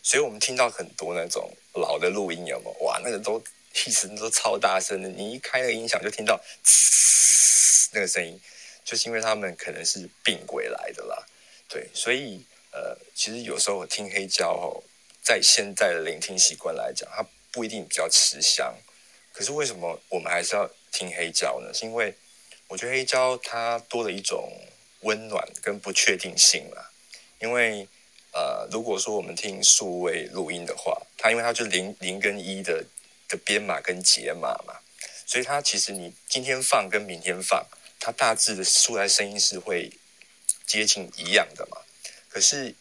[0.00, 2.86] 所以我们听到很多那种老的录音，有没有？
[2.86, 3.42] 哇，那个都
[3.86, 8.40] 一直都超大声的，你一开那个音响就听到呲那个声音，
[8.84, 11.26] 就是因为他们可能是并轨来的啦。
[11.68, 14.82] 对，所以呃，其实有时候我听黑胶哦，
[15.22, 18.74] 在现在的聆听习惯来讲，它不一定比较吃香。
[19.32, 21.72] 可是为什么我们还是要听黑胶呢？
[21.72, 22.14] 是因为
[22.68, 24.50] 我觉得黑胶它多了一种
[25.00, 26.90] 温暖跟不确定性啦。
[27.40, 27.86] 因为
[28.32, 32.84] 呃，如果说我们听数位录音的话，它因为它就零零跟一的
[33.32, 34.78] 的编码跟解码嘛，
[35.26, 37.66] 所以它其实你今天放跟明天放，
[37.98, 39.90] 它大致的出来声音是会
[40.66, 41.78] 接近一样的嘛。
[42.28, 42.74] 可是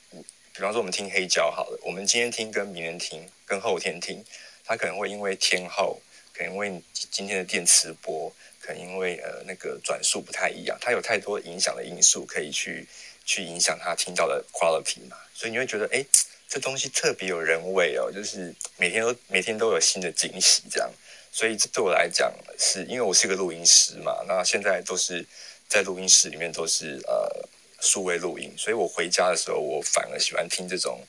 [0.53, 4.23] 比方说我们听黑胶好了，我们今天听跟明天听跟后天听，
[4.65, 6.01] 它可能会因为天后。
[6.33, 6.81] 可能因为
[7.11, 12.87] 今天的电磁波，可能因为呃那个转速不太一样，它有太多影响的因素可以去
[13.25, 16.03] 去影响它听到的 quality 嘛，所以你会觉得哎，
[16.51, 20.91] 这东西特别有人味哦，就是每天都每天都有新的惊喜这样，
[21.31, 22.29] 所以这对我来讲
[22.59, 25.25] 是因为我是个录音师嘛，那现在都是
[25.69, 27.47] 在录音室里面都是呃
[27.79, 30.99] 数位录音，所以我回家的时候我反而喜欢听这种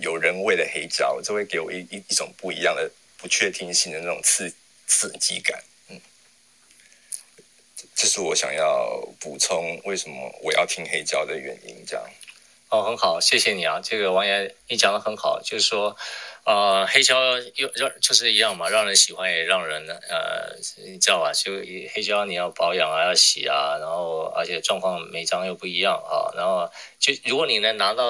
[0.00, 2.90] 有人味的黑胶，这会给我一一一种不一样的。
[3.22, 4.52] 不确定性的那种刺
[4.88, 6.00] 刺激感，嗯，
[7.94, 11.84] 这是我想要补充为什么我要听黑胶的原因。
[11.86, 12.04] 这样，
[12.72, 15.94] 哦，很好，谢谢你啊，这个王岩你讲的很好，就是说，
[16.46, 20.56] 呃，黑胶又让就是一样嘛，让人喜欢也让人呃，
[20.86, 21.30] 你知道吧？
[21.34, 21.52] 就
[21.92, 26.66] 黑胶你要保养啊，要洗啊，然后而且状况每张又不一样啊，然后
[26.98, 28.04] 就如果你能拿到。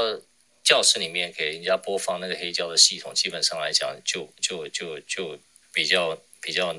[0.65, 5.37] 教室里面给人家播放那个黑胶的系统，基本上来讲就就就就
[5.75, 6.73] 比较比较，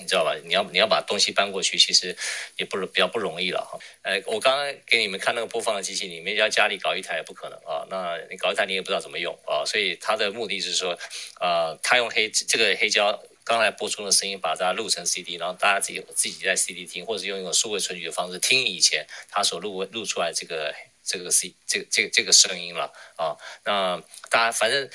[0.00, 0.34] 你知道吧？
[0.44, 2.16] 你要你要把东西搬过去，其实
[2.56, 3.78] 也不比较不容易了哈。
[4.02, 7.86] 呃，我刚刚给你们看那个播放的机器，你们要家里搞一台也不可能啊。
[7.90, 9.64] 那你搞一台你也不知道怎么用啊。
[9.66, 10.98] 所以他的目的是说，
[11.40, 20.74] 呃，他用黑这个黑胶刚才播出的声音，把它录成 CD，然后大家自己自己在 CD 听，或者用一种数位存取的方式听以前他所录录出来这个。
[21.10, 23.32] 这个 C 这个这个这个声音了啊，
[23.64, 24.86] 那大家反正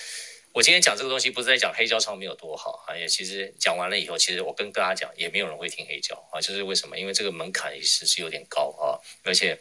[0.54, 6.98] 我今天讲这个东西不是在讲黑胶唱片有多好啊，也其实讲完了以后，其实我跟大家讲也没有人会听黑胶啊，就是为什么？
[6.98, 9.60] 因为这个门槛其实是有点高啊，而且。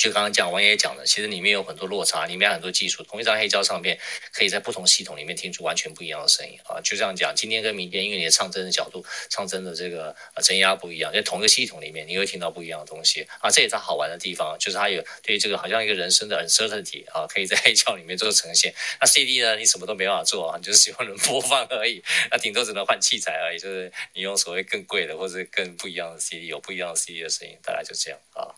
[0.00, 3.02] 就刚刚讲王爷讲的，其实里面有很多落差，里面很多技术。
[3.02, 4.00] 同一张黑胶唱片，
[4.32, 6.80] 可以在不同系统里面听出完全不一样的声音啊。
[6.80, 13.50] 就这样讲，今天跟明天，因为你的唱针的角度、唱针的这个针压不一样，在同一个系统里面，你会听到不一样的东西啊。
[13.50, 18.74] 这也是它好玩的地方，就是它有对于这个好像一个人生的 uncertainty 啊，可以在黑胶里面做呈现。
[19.02, 28.48] 那 CD 呢，你什么都没办法做啊，你就是喜欢人播放而已，那顶多只能换器材而已，就是你用所谓更贵的或者更不一样的 CD，有不一样的 CD 的声音，大概就这样啊。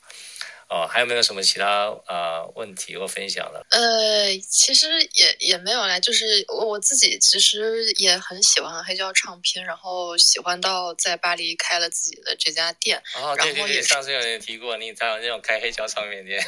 [0.73, 3.63] 哦，还有没有什么其他啊、呃、问题或分享的？
[3.73, 12.97] 呃，其实也也没有啦，就是我我自己其实也很喜欢黑胶唱片，然后喜欢到在巴黎开了自己的这家店。
[13.17, 16.43] 哦，对对对，上次有人提过你在那种开黑胶唱片店。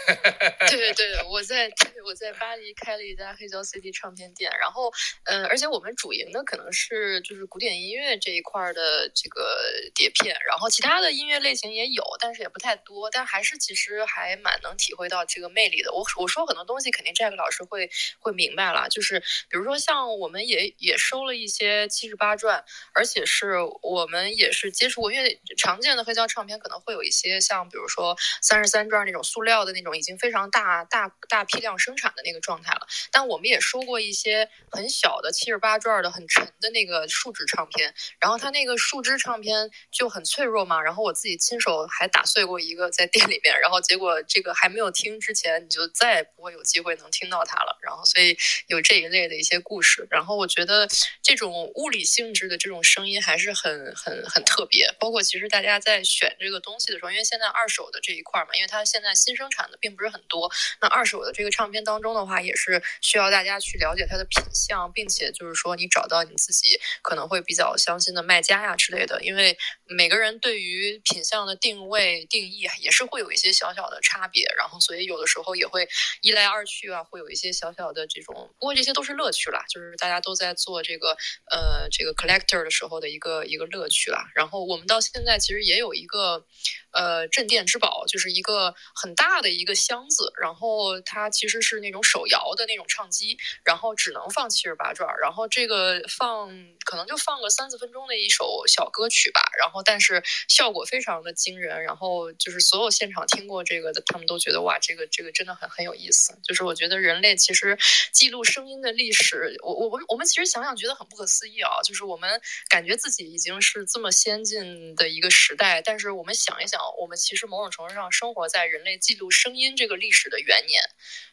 [0.70, 1.70] 对对 对，我在
[2.06, 4.90] 我在巴黎开了一家黑胶 CD 唱片店，然后
[5.24, 9.60] 嗯、呃，而且我们主营的可能是就是古典音乐这一块的这个
[9.94, 14.02] 碟片，然后其他的音乐类型也有，但是也不太多，但还是其实。
[14.14, 15.92] 还蛮能体会到这个魅力的。
[15.92, 17.90] 我我说很多东西，肯定 Jack 老师会
[18.20, 18.88] 会明白了。
[18.88, 32.86] 就是比如说，像我们也也收了一些七十八转，而且是我们也是接触过，因为常见的黑胶唱片可能会有一些像比如说三十三转那种塑料的那种，已经非常大大大批量生产的那个状态了。
[33.10, 40.80] 但我们也收过一些很小的七十八转的很沉的那个树脂唱片，然后它那个树脂唱片就很脆弱嘛。
[40.80, 44.03] 然后我自己亲手还打碎过一个在店里面，然后结果。
[44.04, 47.78] 我这个还没有听之前，你就再也不会有机会能听到它了。
[47.80, 48.36] 然后，所以
[48.66, 50.06] 有这一类的一些故事。
[50.10, 50.86] 然后，我觉得
[51.22, 54.94] 这种物理性质的这种声音还是很很很特别。
[55.00, 60.52] 包括其实大家在选这个东西的时候，因为现在二手的这一块嘛，因为它现在新生产的并不是很多。
[60.82, 69.22] 那二手的这个唱片当中的话，也是需要大家去了解它的品相，并且就是说你找到你自己可能会比较相信的卖家呀之类的。
[69.22, 73.93] 因为每个人对于品相的定位定义也是会有一些小小的。
[74.02, 75.88] 差别，然后所以有的时候也会
[76.22, 81.16] 一来二去啊，会有一些小小的这种，不过这些都是乐趣啦，就是大家都在做这个
[81.50, 84.30] 呃这个 collector 的时候的一个一个乐趣啦。
[84.34, 86.46] 然后我们到现在其实也有一个。
[86.94, 96.48] 呃，镇店之宝就是一个很大的一个箱子，然后它其实是那种手摇的那种唱机，然后只能放七十八转，然后这个放
[96.84, 106.38] 可能就放个三四分钟的一首小歌曲吧，然后但是效果非常的惊人，然后就是所有现场听过这个的，他们都觉得哇，这个这个真的很很有意思。
[106.44, 107.76] 就是我觉得人类其实
[108.12, 120.82] 记录声音的历史，我我我我们其实想想觉得很不可思议啊，就是我们感觉自己已经是这么先进的一个时代，但是我们想一想，我们其实某种程度上生活在人类记录声音这个历史的元年，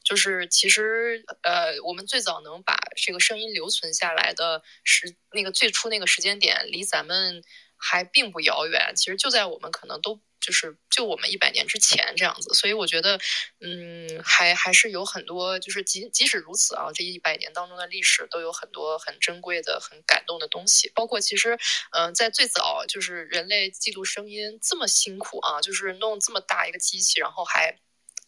[0.03, 7.43] 就是其实呃，我们最早能把这个声音留存下来的时那个最初那个时间点，离咱们。
[7.81, 13.19] 还并不遥远，其实就在我们可能都就是就我们一百年之前这样子，所以我觉得，
[13.59, 21.57] 嗯，还还是有很多，就是即即使如此啊，这一百年当中的历史都有很多很珍贵的、很感动的东西，包括其实，
[21.91, 27.79] 嗯、在最早就是人类记录声音这么辛苦啊，就是弄这么大一个机器，然后还。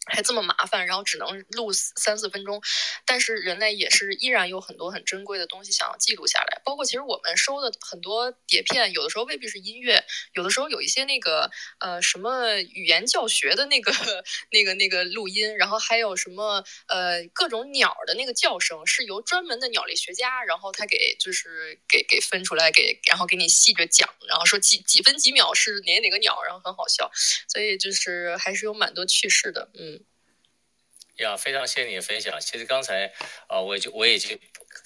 [0.06, 2.60] 还这么麻烦，然后只能录三四分钟，
[3.06, 13.92] 但是人类也是依然有很多很珍贵的东西想要记录下来，包括其实我们收的很多碟片，有的时候未必是音乐，有的时候有一些那个呃什么语言教学的那个
[14.50, 27.10] 那个那个录音，然后还有什么呃各种鸟的那个叫声，是由专门的鸟类学家，然后他给就是给给分出来，给然后给你细着讲，然后说几几分几秒是哪哪个鸟，然后很好笑，
[27.48, 29.93] 所以就是还是有蛮多趣事的，嗯。
[31.18, 32.40] 呀，非常谢谢你的分享。
[32.40, 33.06] 其实刚才
[33.46, 34.36] 啊、呃，我就我也就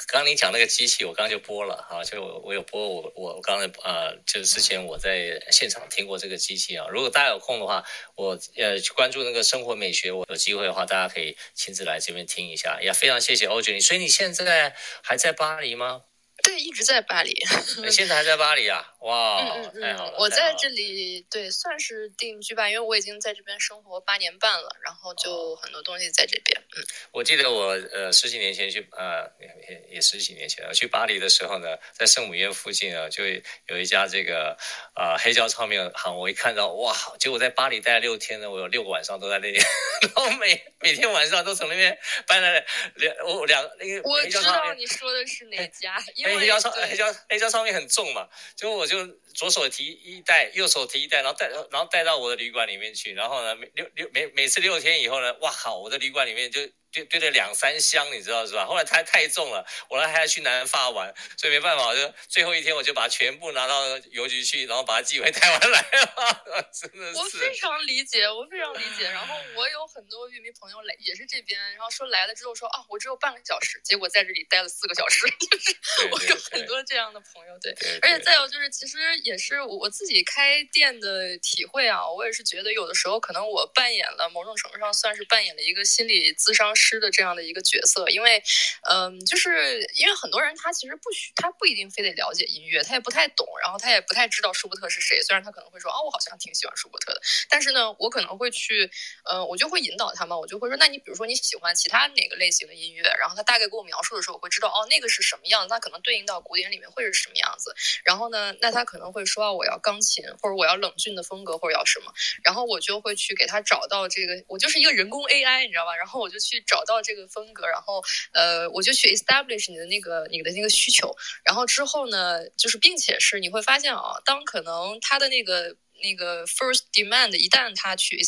[0.09, 6.87] 刚刚你讲那个机器，我刚刚就播了啊，就我我有播我我刚才啊、呃，就是之前我在现场听过这个机器啊。
[6.91, 7.83] 如果大家有空的话，
[8.15, 12.79] 我呃去关注那个生活美学，我有机会的话，大家可以亲自来这边听一下。
[12.83, 13.83] 呀，非常谢谢 Audrey。
[13.83, 16.03] 所以你现在还在巴黎吗？
[16.45, 17.35] 对，一直在巴黎。
[17.83, 18.95] 你现在还在巴黎啊？
[19.01, 20.17] 哇，嗯嗯，太好了！
[20.19, 26.61] 我在这里，对，算是定居吧，因为我已经在这边生活八年半了，然后就很多东西在这边。
[26.77, 33.25] 嗯，我记得我呃十几年前去呃也也十几年前了，去巴黎的时候呢，在圣母院附近啊，就
[33.69, 34.57] 有一家这个
[34.97, 39.59] 呃黑胶唱片行，我一看到哇，结果在巴黎待了六天呢，我有六个晚上都在那里，
[40.03, 41.97] 然后每每天晚上都从那边
[42.27, 44.03] 搬来两我两那个。
[44.09, 49.28] 我知道你说的是哪家，因为黑胶唱黑胶黑胶唱片很重嘛，结果我就。
[49.39, 53.15] 左手提一袋，右手提一袋，然后带，然后带到我的旅馆里面去。
[53.15, 56.69] 然后呢，每六六每每次六天以后呢，哇靠，我的旅馆里面就。
[56.91, 58.65] 堆堆了两三箱，你知道是吧？
[58.65, 66.71] 后来太太重了，我还还要去南发玩，所以没办法，就最后一天我就把全部拿到邮局去，然后把它寄回台湾来了。
[66.73, 69.05] 真的是，我非常理解，我非常理解。
[69.05, 75.27] 然后 我有很多玉迷朋友来，也是这边，然后说来了之后说啊，我只有半个小时，结果在这里待了四个小时。
[75.39, 75.77] 就是
[76.11, 78.11] 我有很多这样的朋友，对，对，对，对。
[78.11, 78.97] 而且再有就是，其实
[79.29, 86.75] 也是我自己开店的体会啊，我也是觉得有的时候可能我扮演了某种程度上算是扮演了一个心理咨商。
[86.81, 88.41] 师的这样的一个角色，因为，
[88.89, 95.21] 嗯，就是因为很多人他其实不需，他不一定非得了解音乐，他也不太懂，然后他也不太知道舒伯特是谁。
[95.23, 98.89] 虽然他可能会说，哦，我好像挺喜欢舒伯特的，但是呢，我可能会去，
[99.29, 107.75] 嗯，我就会引导他们，我就会说，那你比如说你喜欢其他哪个类型的音乐，然后他大概给我描述的时候，我会知道，哦，那个是什么样子，那可能对应到古典里面会是什么样子。
[108.05, 112.13] 然后呢，那他可能会说，我要钢琴，或者我要冷峻的风格，或者要什么，
[112.45, 115.97] 然后我就会去给他找到这个，我就是一个人工 AI，你知道吧？
[115.97, 116.99] 然后我就去找到。
[117.01, 118.03] 这个风格，然后
[118.33, 128.19] 呃，我就去 establish 你的那个你的那个需求，然后之后呢，就是并且是你会发现啊，当可能他的那个那个 first demand 一旦他去。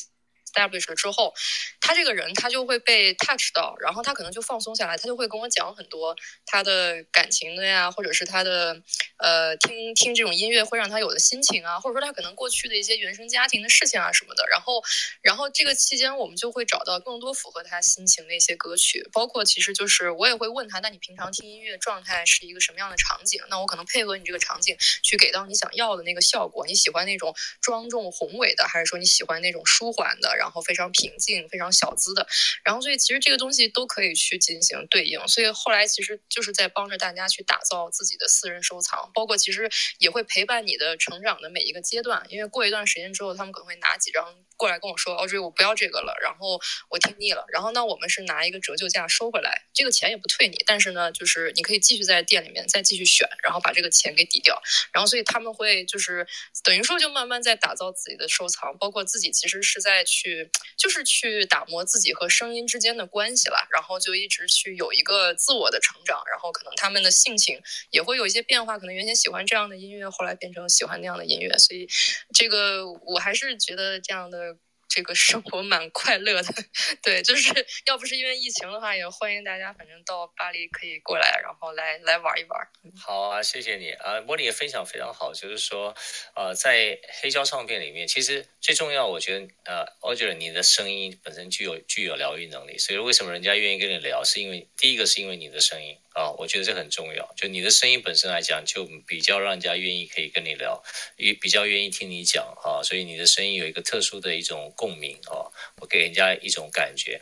[0.50, 1.32] Establish 了之后，
[1.80, 8.82] 他这个人他就会被 touch 到，然后他可能就放松下来，他就会跟我讲很多他的感情的呀，或者是他的
[9.18, 14.46] 呃听听这种音乐会让他有的心情啊，或者说他可能过去的一些原生家庭的事情啊什么的。
[14.50, 14.82] 然后，
[15.22, 23.40] 然后这个期间我们就会找到更多符合他心情的一些歌曲，包括其实就是我也会问他，那你平常听音乐状态是一个什么样的场景？
[23.48, 26.66] 那我可能配合你这个场景去给到你想要的那个效果。
[26.66, 30.36] 你喜欢那种庄重宏伟的，还是说你喜欢那种舒缓的？
[30.40, 32.26] 然后非常平静、非常小资的，
[32.64, 44.24] 然后所以其实这个东西都可以去进行对应，所以后来其实就是在帮着大家去打造自己的私人收藏，包括其实也会陪伴你的成长的每一个阶段，因为过一段时间之后，他们可能会拿几张。
[44.60, 54.60] 过来跟我说，Audrey，我不要这个了，然后我听腻了，然后呢，我们是拿一个折旧价收回来，这个钱也不退你，但是呢，就是你可以继续在店里面再继续选，然后把这个钱给抵掉，
[54.92, 56.26] 然后所以他们会就是
[56.62, 67.58] 等于说就慢慢在打造自己的收藏，包括自己其实是在去就是去打磨自己和声音之间的关系了，然后就一直去有一个自我的成长，然后可能他们的性情
[67.90, 71.88] 也会有一些变化，可能原先喜欢这样的音乐，后来变成喜欢那样的音乐，所以
[72.34, 74.49] 这个我还是觉得这样的。
[74.90, 76.54] 这个生活蛮快乐的。
[77.00, 77.54] 对，就是
[77.86, 82.68] 要不是因为疫情的话，也欢迎大家，反正到巴黎可以过来，然后来来玩一玩。
[82.96, 85.94] 好啊，谢谢你啊，茉莉也分享非常好，就是说，
[86.34, 95.96] 呃，在黑胶唱片里面，其实最重要，我觉得，呃，我觉得你的声音本身具有具有疗愈能力，所以为什么人家愿意跟你聊，是因为第一个是因为你的声音。
[96.20, 97.32] 啊、我觉得这很重要。
[97.34, 100.82] 就你的声音本身来讲，就比较让人家愿意可以跟你聊，
[101.16, 105.48] 也比较愿意听你讲啊、所以你的声音有一个特殊的一种共鸣啊、
[105.80, 107.20] 我给人家一种感觉。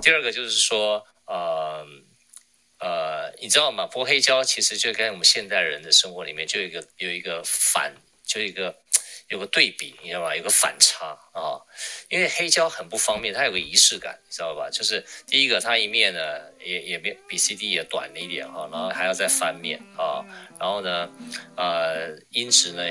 [0.00, 1.86] 第二个就是说，呃
[2.80, 3.86] 呃，你知道吗？
[3.86, 7.94] 播黑胶其实就跟我们现代人的生活里面就有一个有一个反，
[8.26, 8.76] 就一个。
[9.28, 10.34] 有个对比，你知道吧？
[10.34, 11.60] 有个反差啊，
[12.08, 14.68] 因为黑胶很不方便，它有个仪式感，你知道吧？
[14.70, 16.20] 就是第一个，它一面呢
[16.64, 20.24] 也也比比 CD 也短了一点哈，然后还要再翻面啊，
[20.58, 21.10] 然后呢，
[21.56, 22.82] 呃，音质呢。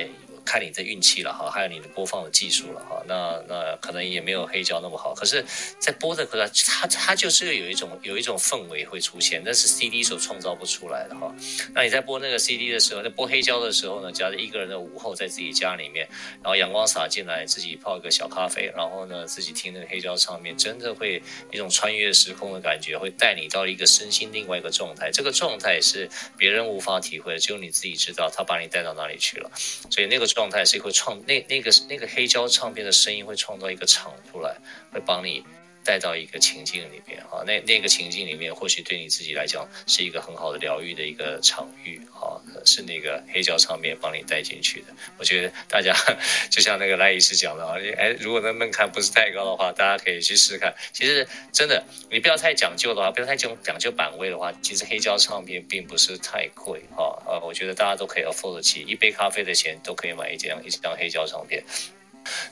[0.48, 5.44] 看你的运气了哈，还有你的播放的技术了哈，那那可能也没有黑胶那么好，可是，
[5.78, 11.36] 在播的歌，它它就是有一种有一种氛围会出现，那是 CD 所创造不出来的哈。
[11.76, 16.08] 那你在播那个 CD 的时候，在播黑胶的时候呢，假如一个人的午后在自己家里面，
[16.42, 21.22] 然后阳光洒进来，自己泡一个小咖啡，然后呢自己听那个黑胶唱片，真的会
[21.52, 25.12] 一种穿越时空的感觉，会带你到一个身心另外一个状态。
[25.12, 29.52] 这个状态是别人无法体会的，只有你自己知道，他把你带到哪里去了。
[29.92, 30.26] 所以那个。
[30.38, 34.56] 状态是会创那那个那个黑胶唱片的声音会创造一个场出来，
[34.92, 35.44] 会帮你
[35.88, 42.36] 带到一个情境里面啊，那那个情境里面或许对你自己来讲是一个很好的疗愈的一个场域啊，
[42.66, 44.88] 是那个黑胶唱片帮你带进去的。
[45.18, 45.96] 我觉得大家
[46.52, 50.76] 就像那个赖医师讲的啊，哎，如果那门槛不是太高的话，大家可以去试试看。
[50.92, 51.82] 其实真的，
[52.12, 61.64] 你不要太讲究的话，不要太讲讲究版位的话，其实黑胶唱片并不是太贵啊啊，我觉得大家都可以 afford 起，一杯咖啡的钱都可以买一张一张黑胶唱片。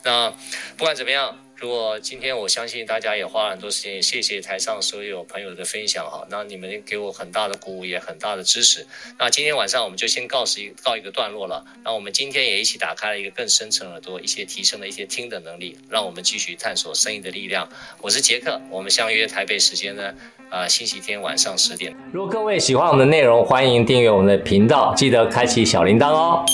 [0.03, 0.31] 那
[0.77, 1.44] 不管怎么样。
[1.57, 8.85] 如果今天我相信大家也花了很多时间，也谢谢台上所有朋友的分享哈，那你们给我很大的鼓舞，也很大的支持。
[9.17, 11.65] 那今天晚上我们就先告辞一告一个段落了。
[11.85, 17.69] 那我们今天也一起打开了一个更深层耳朵，一些提升了一些听的能力，让我们继续探索声音的力量。
[18.01, 20.13] 我是杰克，我们相约台北时间呢，
[20.49, 21.95] 呃，星期天晚上十点。
[22.11, 26.45] 如果各位喜欢我们的内容，欢迎订阅我们的频道，记得开启小铃铛哦。